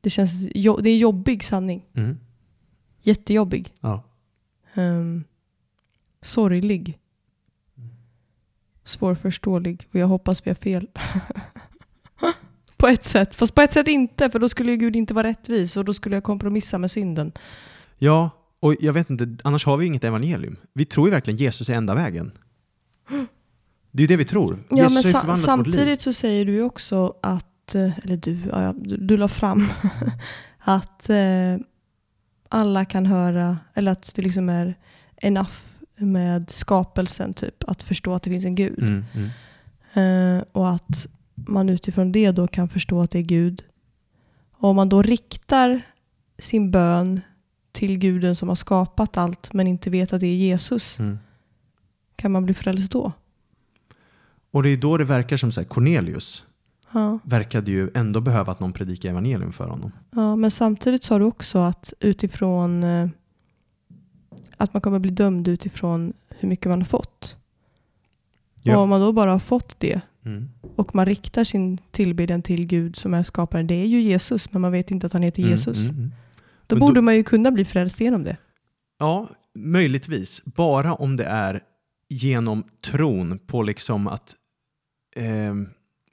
[0.00, 1.86] det känns, jo, det är jobbig sanning.
[1.94, 2.18] Mm.
[3.02, 3.74] Jättejobbig.
[3.80, 4.02] Ja.
[4.74, 5.24] Um,
[6.22, 7.01] sorglig.
[8.92, 9.88] Svårförståelig.
[9.92, 10.88] Och jag hoppas vi har fel.
[12.76, 13.34] på ett sätt.
[13.34, 15.94] Fast på ett sätt inte, för då skulle ju Gud inte vara rättvis och då
[15.94, 17.32] skulle jag kompromissa med synden.
[17.98, 18.30] Ja,
[18.60, 20.56] och jag vet inte, annars har vi ju inget evangelium.
[20.72, 22.32] Vi tror ju verkligen Jesus är enda vägen.
[23.90, 24.58] Det är ju det vi tror.
[24.70, 28.74] Ja, Jesus men sa- samtidigt så säger du ju också att, eh, eller du, ja,
[28.76, 29.66] du, du la fram
[30.58, 31.16] att eh,
[32.48, 34.74] alla kan höra, eller att det liksom är
[35.16, 35.52] enough
[36.02, 38.78] med skapelsen, typ, att förstå att det finns en gud.
[38.78, 39.28] Mm, mm.
[39.94, 43.64] Eh, och att man utifrån det då kan förstå att det är Gud.
[44.52, 45.80] Och om man då riktar
[46.38, 47.20] sin bön
[47.72, 51.18] till guden som har skapat allt men inte vet att det är Jesus, Mm.
[52.16, 53.12] kan man bli frälst då?
[54.50, 56.44] Och det är då det verkar som så här, Cornelius
[56.94, 57.18] Ja.
[57.24, 59.92] verkade ju ändå behöva att någon predikar evangelium för honom.
[60.10, 63.08] Ja, men samtidigt sa du också att utifrån eh,
[64.62, 67.36] att man kommer bli dömd utifrån hur mycket man har fått.
[68.62, 68.76] Ja.
[68.76, 70.48] Och om man då bara har fått det Mm.
[70.76, 74.62] och man riktar sin tillbedjan till Gud som är skaparen, det är ju Jesus, men
[74.62, 75.78] man vet inte att han heter Jesus.
[75.78, 76.12] Mm, mm, mm.
[76.66, 78.36] Då Men då- borde man ju kunna bli frälst genom det.
[78.98, 80.42] Ja, möjligtvis.
[80.44, 81.60] Bara om det är
[82.08, 84.34] genom tron på liksom att,
[85.16, 85.68] ehm,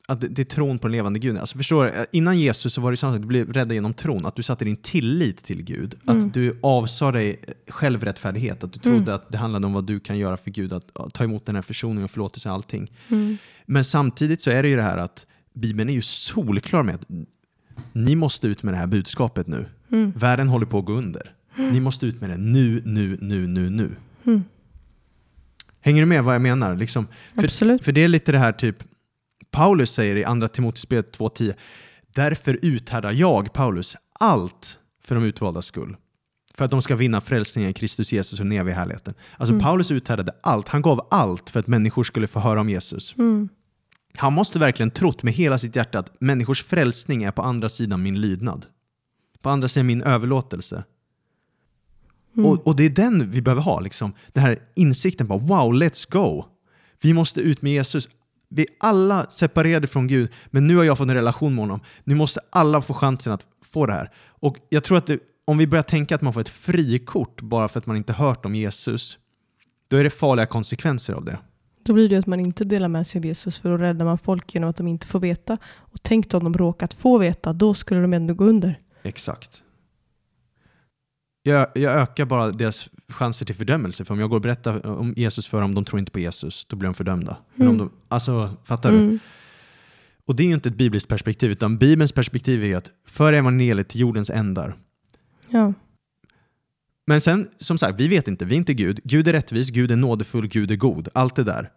[0.10, 1.40] att det- det är tron på den levande guden.
[1.40, 2.06] Alltså förstår du?
[2.12, 4.26] Innan Jesus så var det samma sak, du blev räddad genom tron.
[4.26, 5.96] Att du satte din tillit till Gud.
[6.08, 6.18] Mm.
[6.28, 8.64] Att du avsade dig självrättfärdighet.
[8.64, 9.16] Att du trodde Mm.
[9.16, 10.74] att det handlade om vad du kan göra för Gud.
[10.74, 12.92] Att ta emot den här försoningen och förlåtelse och allting.
[13.10, 13.38] Mm.
[13.66, 17.06] Men samtidigt så är det ju det här att Bibeln är ju solklar med att
[17.94, 19.66] ni måste ut med det här budskapet nu.
[19.92, 20.12] Mm.
[20.16, 21.34] Världen håller på att gå under.
[21.56, 23.92] Ni måste ut med det nu, nu, nu, nu, nu.
[24.26, 24.44] Mm.
[25.82, 26.76] Hänger du med vad jag menar?
[26.76, 27.84] Liksom, för, Absolut.
[27.86, 28.84] för det är lite det här typ,
[29.52, 31.56] Paulus säger i andra Timoteusbrevet 2.10,
[32.16, 35.98] därför uthärdar jag, Paulus, allt för de utvaldas skull.
[36.54, 39.14] För att de ska vinna frälsningen i Kristus Jesus och den eviga härligheten.
[39.38, 39.64] Alltså Mm.
[39.64, 43.16] Paulus uthärdade allt, han gav allt för att människor skulle få höra om Jesus.
[43.18, 43.50] Mm.
[44.18, 48.04] Han måste verkligen trott med hela sitt hjärta att människors frälsning är på andra sidan
[48.04, 48.66] min lydnad.
[49.42, 50.84] På andra sidan min överlåtelse.
[52.38, 52.50] Mm.
[52.50, 54.14] Och, och det är den vi behöver ha, liksom.
[54.34, 56.46] den här insikten på wow, let's go.
[57.02, 58.10] Vi måste ut med Jesus.
[58.50, 61.80] Vi är alla separerade från Gud, men nu har jag fått en relation med honom.
[62.04, 64.12] Nu måste alla få chansen att få det här.
[64.30, 67.68] Och jag tror att det, om vi börjar tänka att man får ett frikort bara
[67.68, 69.18] för att man inte hört om Jesus,
[69.88, 71.40] då är det farliga konsekvenser av det.
[71.84, 74.18] Då blir det att man inte delar med sig av Jesus för då räddar man
[74.18, 75.58] folk genom att de inte får veta.
[75.78, 78.80] Och tänk om de råkat få veta, då skulle de ändå gå under.
[79.04, 79.64] Exakt.
[81.44, 84.06] Jag, jag ökar bara deras chanser till fördömelse.
[84.06, 86.66] För om jag går och berättar om Jesus för dem, de tror inte på Jesus,
[86.66, 87.38] då blir de fördömda.
[87.56, 87.88] Men om Mm.
[87.88, 88.98] de, alltså, fattar du?
[88.98, 89.20] Mm.
[90.26, 93.90] Och det är ju inte ett bibliskt perspektiv, utan Bibelns perspektiv är att för evangeliet
[93.90, 94.78] till jordens ändar.
[95.50, 95.74] Ja.
[97.08, 99.00] Men sen, som sagt, vi vet inte, vi är inte Gud.
[99.04, 101.08] Gud är rättvis, Gud är nådefull, Gud är god.
[101.14, 101.70] Allt det där.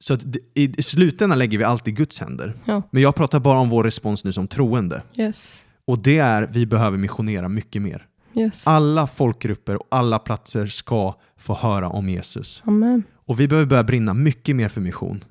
[0.00, 0.24] Så att
[0.54, 2.54] i i slutändan lägger vi allt i Guds händer.
[2.64, 2.82] Ja.
[2.90, 5.02] Men jag pratar bara om vår respons nu som troende.
[5.14, 5.64] Yes.
[5.84, 8.06] Och det är, vi behöver missionera mycket mer.
[8.34, 8.66] Yes.
[8.66, 12.62] Alla folkgrupper och alla platser ska få höra om Jesus.
[12.66, 13.02] Amen.
[13.26, 15.24] Och vi behöver börja brinna mycket mer för mission.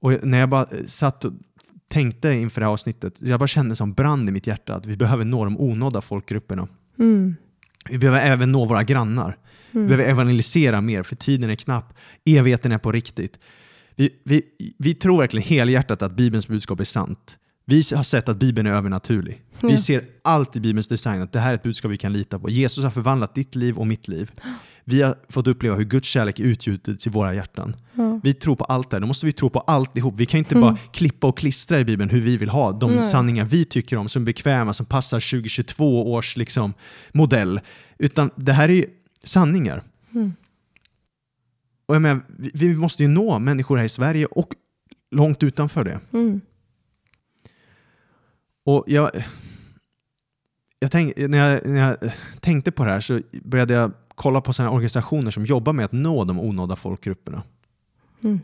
[0.00, 1.32] Och när jag bara eh, satt och
[1.88, 4.96] tänkte inför det här avsnittet, jag bara kände som brand i mitt hjärta att vi
[4.96, 6.68] behöver nå de onådda folkgrupperna.
[6.98, 7.36] Mm.
[7.90, 9.36] Vi behöver även nå våra grannar.
[9.70, 9.88] Vi Mm.
[9.88, 11.94] behöver evangelisera mer, för tiden är knapp.
[12.24, 13.38] Evigheten är på riktigt.
[13.96, 14.42] Vi, vi,
[14.78, 17.37] vi tror verkligen helhjärtat att Bibelns budskap är sant.
[17.70, 19.42] Vi har sett att Bibeln är övernaturlig.
[19.60, 19.78] Vi Ja.
[19.78, 22.50] ser allt i Bibelns design, att det här är ett budskap vi kan lita på.
[22.50, 24.30] Jesus har förvandlat ditt liv och mitt liv.
[24.84, 27.76] Vi har fått uppleva hur Guds kärlek utgjutits i våra hjärtan.
[27.94, 28.20] Ja.
[28.22, 29.00] Vi tror på allt det här.
[29.00, 30.14] Då måste vi tro på alltihop.
[30.16, 30.62] Vi kan inte Mm.
[30.62, 33.04] bara klippa och klistra i Bibeln hur vi vill ha de Nej.
[33.04, 36.74] sanningar vi tycker om, som är bekväma, som passar 2022 års liksom,
[37.12, 37.60] modell.
[37.98, 38.84] Utan det här är
[39.24, 39.82] sanningar.
[40.14, 40.32] Mm.
[41.86, 44.54] Och jag menar, vi, vi måste ju nå människor här i Sverige och
[45.10, 46.00] långt utanför det.
[46.12, 46.40] Mm.
[48.68, 49.10] Och jag,
[50.78, 54.52] jag tänk, när, jag, när jag tänkte på det här så började jag kolla på
[54.52, 57.42] sådana organisationer som jobbar med att nå de onådda folkgrupperna.
[58.24, 58.40] Mm.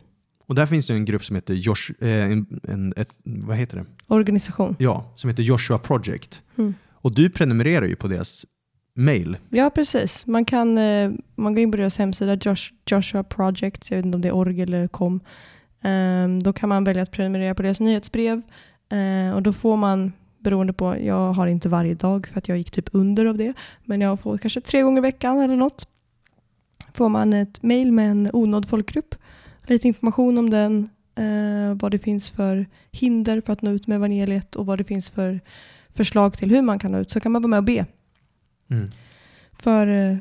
[0.47, 3.77] Och där finns det en grupp som heter Josh, eh, en, en, ett, vad heter
[3.77, 3.85] det?
[4.07, 4.77] Organisation.
[4.79, 6.43] Ja, som heter Joshua Project.
[6.59, 6.75] Mm.
[6.93, 8.47] Och du prenumererar ju på deras
[8.95, 9.37] mail.
[9.49, 10.27] Ja, precis.
[10.27, 14.17] Man kan eh, man går in på deras hemsida, Josh, Joshua Project, jag vet inte
[14.17, 15.21] om det är org eller kom.
[15.83, 18.43] Ehm, då kan man välja att prenumerera på deras nyhetsbrev
[18.95, 22.59] eh, och då får man, beroende på, jag har inte varje dag för att jag
[22.59, 25.89] gick typ under av det, men jag får kanske tre gånger i veckan eller något.
[26.95, 29.15] Får man ett mail med en onådd folkgrupp,
[29.67, 33.97] lite information om den, eh, vad det finns för hinder för att nå ut med
[33.97, 35.41] evangeliet och vad det finns för
[35.91, 37.87] förslag till hur man kan nå ut, så kan man vara med och be
[39.53, 40.17] för eh,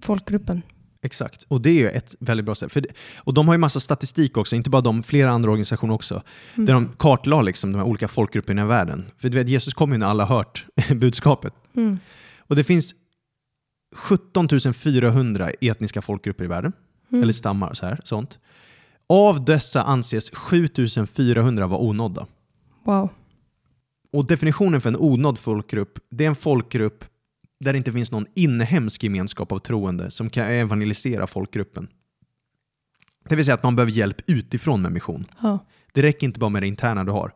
[0.00, 0.62] folkgruppen.
[1.04, 2.72] Exakt, och det är ju ett väldigt bra sätt.
[2.72, 5.94] För det, och de har ju massa statistik också, inte bara de, flera andra organisationer
[5.94, 6.22] också,
[6.54, 6.66] Mm.
[6.66, 9.04] där de kartlade liksom de här olika folkgrupperna i världen.
[9.16, 11.54] För du vet, Jesus kom ju när alla hört budskapet.
[11.76, 11.98] Mm.
[12.38, 12.94] Och det finns
[13.96, 16.72] 17 400 etniska folkgrupper i världen,
[17.10, 17.22] Mm.
[17.22, 18.38] eller stammar och så här, sånt.
[19.08, 20.68] Av dessa anses 7
[21.16, 22.26] 400 vara onådda.
[22.84, 23.08] Wow.
[24.12, 27.04] Och definitionen för en onådd folkgrupp, det är en folkgrupp
[27.64, 31.88] där det inte finns någon inhemsk gemenskap av troende som kan evangelisera folkgruppen.
[33.28, 35.24] Det vill säga att man behöver hjälp utifrån med mission.
[35.42, 35.58] Ja.
[35.92, 37.32] Det räcker inte bara med det interna du har.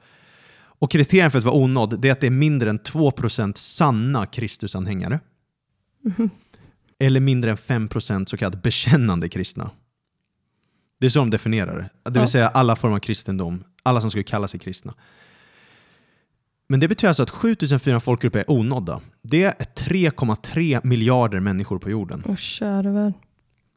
[0.81, 5.21] Och kriterien för att vara onådd är att det är mindre än 2% sanna Kristusanhängare.
[6.05, 6.31] Mhm.
[6.99, 9.71] Eller mindre än 5% så kallat bekännande kristna.
[11.01, 11.91] Det är så de definierar det.
[12.05, 12.27] Det vill Ja.
[12.27, 14.95] säga alla former av kristendom, alla som skulle kalla sig kristna.
[16.69, 19.01] Men det betyder alltså att 7400 folkgrupper är onådda.
[19.23, 22.23] Det är 3,3 miljarder människor på jorden.
[22.27, 23.13] Åh käre värld.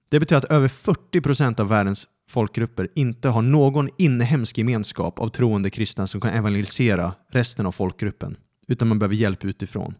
[0.09, 5.69] Det betyder att över 40% av världens folkgrupper inte har någon inhemsk gemenskap av troende
[5.69, 8.35] kristna som kan evangelisera resten av folkgruppen,
[8.67, 9.95] utan man behöver hjälp utifrån.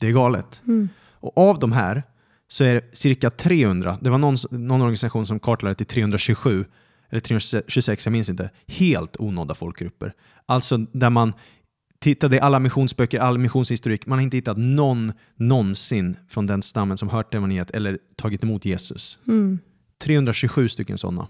[0.00, 0.62] Det är galet.
[0.66, 0.88] Mm.
[1.20, 2.02] Och av de här
[2.48, 6.64] så är det cirka 300, det var någon, någon organisation som kartlade till 327,
[7.10, 10.14] eller 326, jag minns inte, helt onådda folkgrupper.
[10.46, 11.32] Alltså där man
[11.98, 16.98] tittade i alla missionsböcker, all missionshistorik, man har inte hittat någon någonsin från den stammen
[16.98, 19.18] som hört evangeliet eller tagit emot Jesus.
[19.28, 19.58] Mm.
[19.98, 21.28] 327 stycken sådana.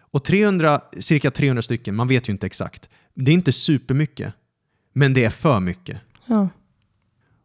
[0.00, 2.90] Och 300, cirka 300 stycken, man vet ju inte exakt.
[3.14, 4.34] Det är inte supermycket,
[4.92, 6.00] men det är för mycket.
[6.26, 6.48] Ja.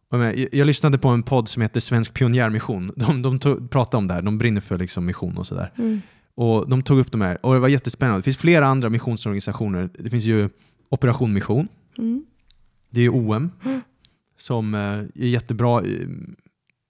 [0.10, 2.92] Jag, jag, jag lyssnade på en podd som heter Svensk pionjärmission.
[2.96, 5.72] De, de tog, pratade om det här, de brinner för liksom mission och sådär.
[5.78, 6.02] Mm.
[6.40, 8.20] Och de tog upp de här och det var jättespännande.
[8.20, 9.90] Det finns flera andra missionsorganisationer.
[10.00, 10.50] Det finns ju
[10.90, 11.68] Operation Mission,
[11.98, 12.26] Mm.
[12.90, 13.50] det är OM
[14.40, 16.08] som eh, är jättebra i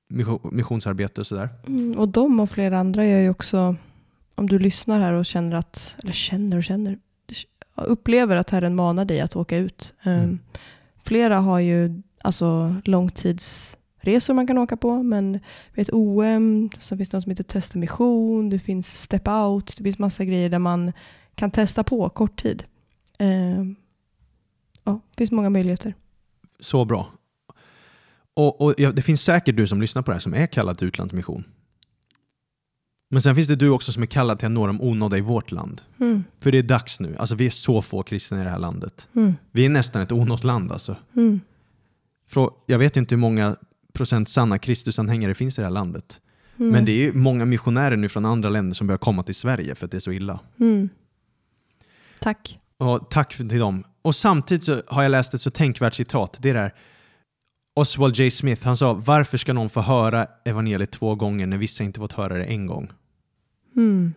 [0.10, 1.50] mission- missionsarbete och sådär.
[1.68, 2.00] Mm.
[2.00, 3.76] Och de och flera andra gör ju också,
[4.36, 6.98] om du lyssnar här och känner att, eller känner och känner,
[7.76, 9.94] upplever att Herren manar dig att åka ut.
[10.06, 10.40] Um, Mm.
[11.04, 12.76] Flera har ju alltså
[14.08, 15.40] långtidsresor man kan åka på, men
[15.76, 19.84] vet OM, så finns det något som heter Testa Mission, det finns Step Out, det
[19.84, 20.94] finns massa grejer där man
[21.36, 22.64] kan testa på kort tid.
[23.20, 23.76] Um,
[24.84, 25.94] ja, det finns många möjligheter.
[26.60, 27.12] Så bra.
[28.36, 30.78] Och, och ja, Det finns säkert du som lyssnar på det här som är kallad
[30.78, 31.44] till utlandsmission.
[33.10, 35.22] Men sen finns det du också som är kallad till att nå de onådda i
[35.22, 35.82] vårt land.
[36.00, 36.24] Mm.
[36.40, 37.16] För det är dags nu.
[37.18, 39.08] Alltså vi är så få kristna i det här landet.
[39.16, 39.34] Mm.
[39.52, 40.96] Vi är nästan ett onått land alltså.
[41.16, 41.40] Mm.
[42.32, 43.56] Frå- Jag vet inte hur många
[43.98, 46.22] procent sanna Kristusanhängare finns i det här landet.
[46.60, 46.72] Mm.
[46.72, 49.76] Men det är ju många missionärer nu från andra länder som börjar komma till Sverige
[49.76, 50.40] för att det är så illa.
[50.60, 50.90] Mm.
[52.20, 52.60] Tack.
[52.78, 53.84] Och tack till dem.
[54.02, 56.38] Och samtidigt så har jag läst ett så tänkvärt citat.
[56.42, 56.74] Det är där
[57.76, 58.32] Oswald J.
[58.32, 62.12] Smith, han sa varför ska någon få höra evangeliet två gånger när vissa inte fått
[62.12, 62.92] höra det en gång?
[63.76, 64.14] Mm.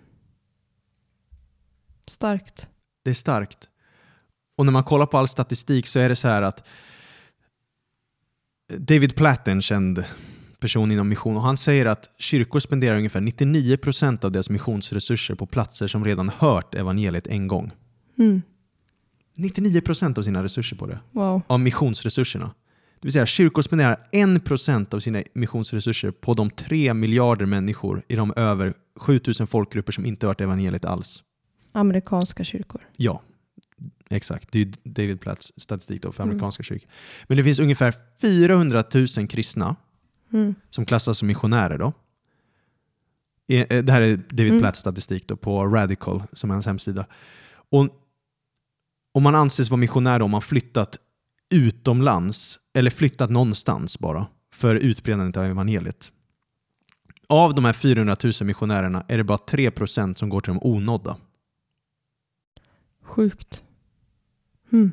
[2.06, 2.68] Starkt.
[3.04, 3.68] Det är starkt.
[4.56, 6.66] Och när man kollar på all statistik så är det så här att
[8.78, 10.04] David Platt en känd
[10.60, 15.46] person inom mission och han säger att kyrkor spenderar ungefär 99% av deras missionsresurser på
[15.46, 17.72] platser som redan hört evangeliet en gång.
[18.18, 18.42] Mm.
[19.36, 20.98] 99% av sina resurser på det.
[21.12, 21.42] Wow.
[21.46, 22.54] av missionsresurserna.
[23.00, 28.16] Det vill säga kyrkor spenderar 1% av sina missionsresurser på de 3 miljarder människor i
[28.16, 31.22] de över 7000 folkgrupper som inte hört evangeliet alls.
[31.72, 32.80] Amerikanska kyrkor.
[32.96, 33.22] Ja,
[34.10, 34.52] exakt.
[34.52, 36.30] Det är ju David Platts statistik då för Mm.
[36.32, 36.88] amerikanska kyrkor.
[37.28, 38.84] Men det finns ungefär 400
[39.18, 39.76] 000 kristna
[40.32, 40.54] Mm.
[40.70, 41.78] som klassas som missionärer.
[41.78, 41.92] Då.
[43.48, 44.60] Eh, eh, Det här är David Mm.
[44.60, 47.06] Platts statistik då på Radical, som är hans hemsida.
[47.52, 47.88] Och
[49.12, 50.98] om man anses vara missionär då, om man flyttat
[51.50, 56.12] utomlands, eller flyttat någonstans bara, för utbredandet av evangeliet.
[57.26, 61.16] Av de här 400 000 missionärerna är det bara 3% som går till de onådda.
[63.02, 63.62] Sjukt.
[64.72, 64.92] Mm.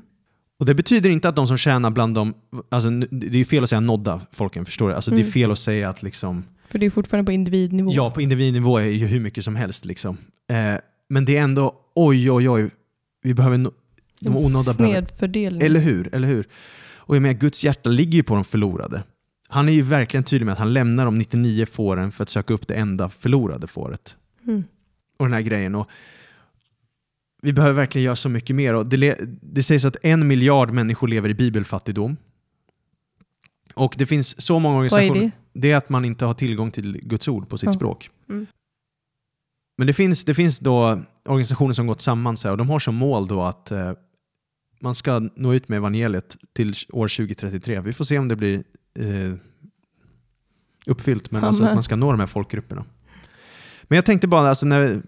[0.60, 2.34] Och Det betyder inte att de som tjänar bland de,
[2.70, 4.96] alltså, det är ju fel att säga nådda folken, förstår du?
[4.96, 5.32] Alltså, Det är Mm.
[5.32, 7.92] fel att säga att liksom, För det är fortfarande på individnivå.
[7.94, 9.86] ja på individnivå är ju hur mycket som helst.
[9.86, 10.18] Liksom.
[10.50, 10.76] Eh,
[11.10, 12.70] men det är ändå, oj oj oj,
[13.24, 13.74] vi behöver, no-
[14.22, 15.62] de onådda behöver Snedfördelning.
[15.62, 16.16] eller hur?
[16.16, 16.48] Eller hur?
[16.96, 19.04] Och jag menar, Guds hjärta ligger ju på de förlorade.
[19.50, 22.54] Han är ju verkligen tydlig med att han lämnar de 99 fåren för att söka
[22.54, 24.16] upp det enda förlorade fåret.
[24.48, 24.64] Mm.
[25.20, 25.76] Och den här grejen.
[25.76, 25.88] Och
[27.48, 28.74] vi behöver verkligen göra så mycket mer.
[28.74, 32.18] Och det, det sägs att en miljard människor lever i bibelfattigdom.
[33.74, 35.32] Och det finns så många Vad är organisationer.
[35.54, 35.60] det?
[35.60, 37.72] Det är att man inte har tillgång till Guds ord på sitt Ja.
[37.72, 38.10] språk.
[38.30, 38.46] Mm.
[39.78, 42.80] Men det finns, det finns då organisationer som gått samman så här, och de har
[42.80, 43.92] som mål då att eh,
[44.82, 47.80] man ska nå ut med evangeliet till år 2033.
[47.82, 48.64] Vi får se om det blir
[49.00, 49.34] eh,
[50.86, 52.86] uppfyllt, men alltså att man ska nå de här folkgrupperna.
[53.84, 55.02] Men jag tänkte bara, alltså när,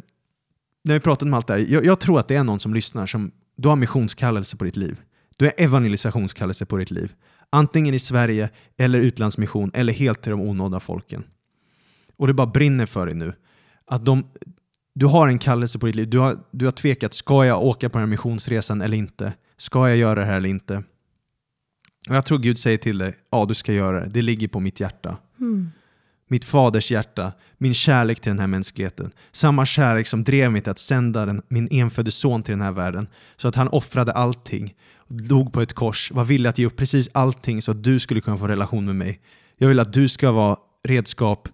[0.84, 2.74] när vi pratade om allt det här, jag, jag tror att det är någon som
[2.74, 5.02] lyssnar som, du har missionskallelse på ditt liv.
[5.38, 7.14] Du har evangelisationskallelse på ditt liv.
[7.50, 11.24] Antingen i Sverige, eller utlandsmission, eller helt till de onådda folken.
[12.18, 13.34] Och det bara brinner för dig nu.
[13.86, 14.24] Att de,
[14.96, 16.10] du har en kallelse på ditt liv.
[16.10, 19.34] Du har, du har tvekat, ska jag åka på den här missionsresan eller inte?
[19.58, 20.84] Ska jag göra det här eller inte?
[22.10, 24.10] Och jag tror Gud säger till dig, ja du ska göra det.
[24.10, 25.18] Det ligger på mitt hjärta.
[25.40, 25.72] Mm.
[26.32, 29.12] Mitt faders hjärta, min kärlek till den här mänskligheten.
[29.32, 32.72] Samma kärlek som drev mig till att sända den, min enfödde son till den här
[32.72, 33.08] världen.
[33.38, 34.76] Så att han offrade allting,
[35.08, 38.22] dog på ett kors, var villig att ge upp precis allting så att du skulle
[38.22, 39.20] kunna få relation med mig.
[39.58, 41.50] Jag vill att du ska vara redskap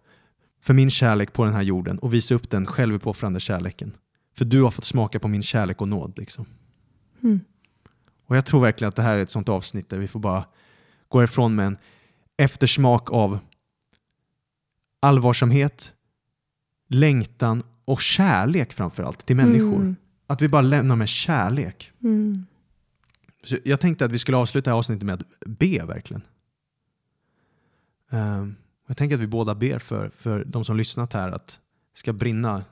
[0.61, 3.93] för min kärlek på den här jorden och visa upp den självuppoffrande kärleken.
[4.37, 6.13] För du har fått smaka på min kärlek och nåd.
[6.17, 6.45] Liksom.
[7.23, 7.39] Mm.
[8.27, 10.45] Och jag tror verkligen att det här är ett sånt avsnitt där vi får bara
[11.09, 11.77] gå ifrån med en
[12.37, 13.39] eftersmak av
[14.99, 15.93] allvarsamhet,
[16.87, 19.75] längtan och kärlek framförallt till människor.
[19.75, 19.95] Mm.
[20.27, 21.91] Att vi bara lämnar med kärlek.
[22.03, 22.45] Mm.
[23.43, 26.21] Så jag tänkte att vi skulle avsluta det här avsnittet med att be verkligen.
[28.11, 28.55] Ehm,
[28.87, 31.47] jag tänker att vi båda ber för, för de som lyssnat här att
[31.93, 32.63] det ska brinna,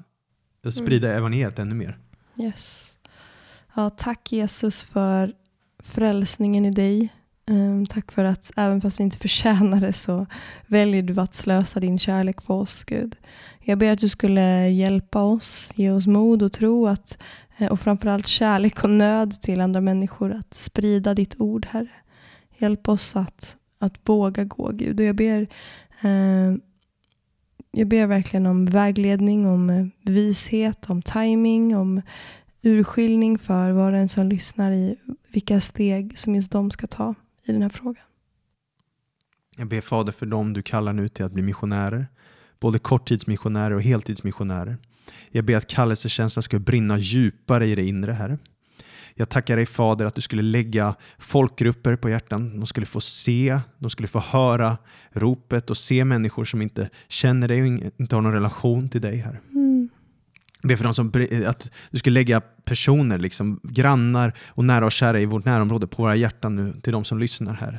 [0.66, 1.98] att sprida evangeliet ännu mer.
[2.38, 2.98] Yes.
[3.76, 5.34] Ja, tack Jesus för
[5.80, 7.14] frälsningen i dig.
[7.46, 10.26] Um, tack för att även fast vi inte förtjänar det så
[10.68, 13.16] väljer du att slösa din kärlek på oss Gud.
[13.60, 17.18] Jag ber att du skulle hjälpa oss, ge oss mod och tro att,
[17.58, 21.90] eh, och framförallt kärlek och nöd till andra människor att sprida ditt ord Herre.
[22.58, 25.00] Hjälp oss att, att våga gå Gud.
[25.00, 25.48] Och jag ber
[26.04, 26.62] um,
[27.72, 32.02] jag ber verkligen om vägledning, om eh, vishet, om timing, om
[32.62, 34.96] urskiljning för var och en som lyssnar i
[35.32, 37.16] vilka steg som just de ska ta
[37.46, 38.04] i den här frågan.
[39.58, 42.08] Jag ber Fader för dem du kallar nu till att bli missionärer,
[42.60, 44.78] både korttidsmissionärer och heltidsmissionärer.
[45.32, 48.38] Jag ber att kallelsekänslan ska brinna djupare i det inre, Herre.
[49.16, 52.60] Jag tackar dig Fader att du skulle lägga folkgrupper på hjärtan.
[52.60, 54.78] De skulle få se, de skulle få höra
[55.12, 57.68] ropet och se människor som inte känner dig och
[57.98, 59.40] inte har någon relation till dig, Herre.
[59.52, 59.73] Mm.
[60.64, 61.12] Jag ber för dem som,
[61.48, 66.02] att du skulle lägga personer, liksom, grannar och nära och kära i vårt närområde på
[66.02, 67.54] våra hjärtan nu, till de som lyssnar.
[67.54, 67.78] Och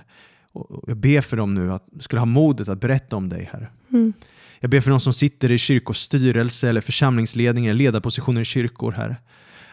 [0.55, 3.51] och jag ber för dem nu att de skulle ha modet att berätta om dig,
[3.53, 3.69] Herre.
[3.93, 4.13] Mm.
[4.61, 8.93] Jag ber för de som sitter i kyrkors styrelse eller församlingsledning eller ledarpositioner i kyrkor,
[8.93, 9.17] Herre.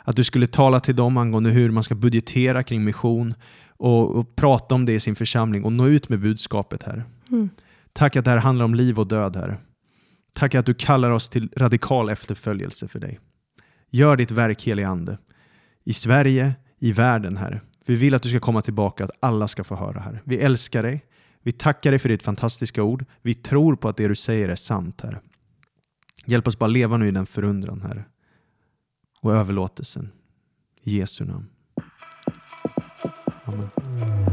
[0.03, 3.33] Att du skulle tala till dem angående hur man ska budgetera kring mission
[3.67, 7.03] och, och prata om det i sin församling och nå ut med budskapet, Herre.
[7.29, 7.49] Mm.
[7.93, 9.57] Tack att det här handlar om liv och död, Herre.
[10.33, 13.19] Tack att du kallar oss till radikal efterföljelse för dig.
[13.89, 15.17] Gör ditt verk, helige Ande,
[15.83, 17.61] i Sverige, i världen, Herre.
[17.85, 20.19] Vi vill att du ska komma tillbaka, att alla ska få höra, Herre.
[20.23, 21.05] Vi älskar dig.
[21.43, 23.05] Vi tackar dig för ditt fantastiska ord.
[23.21, 25.19] Vi tror på att det du säger är sant, Herre.
[26.25, 28.05] Hjälp oss bara leva nu i den förundran, Herre.
[29.21, 30.11] Och överlåtelsen.
[30.81, 31.47] I Jesu namn.
[33.45, 34.30] Amen.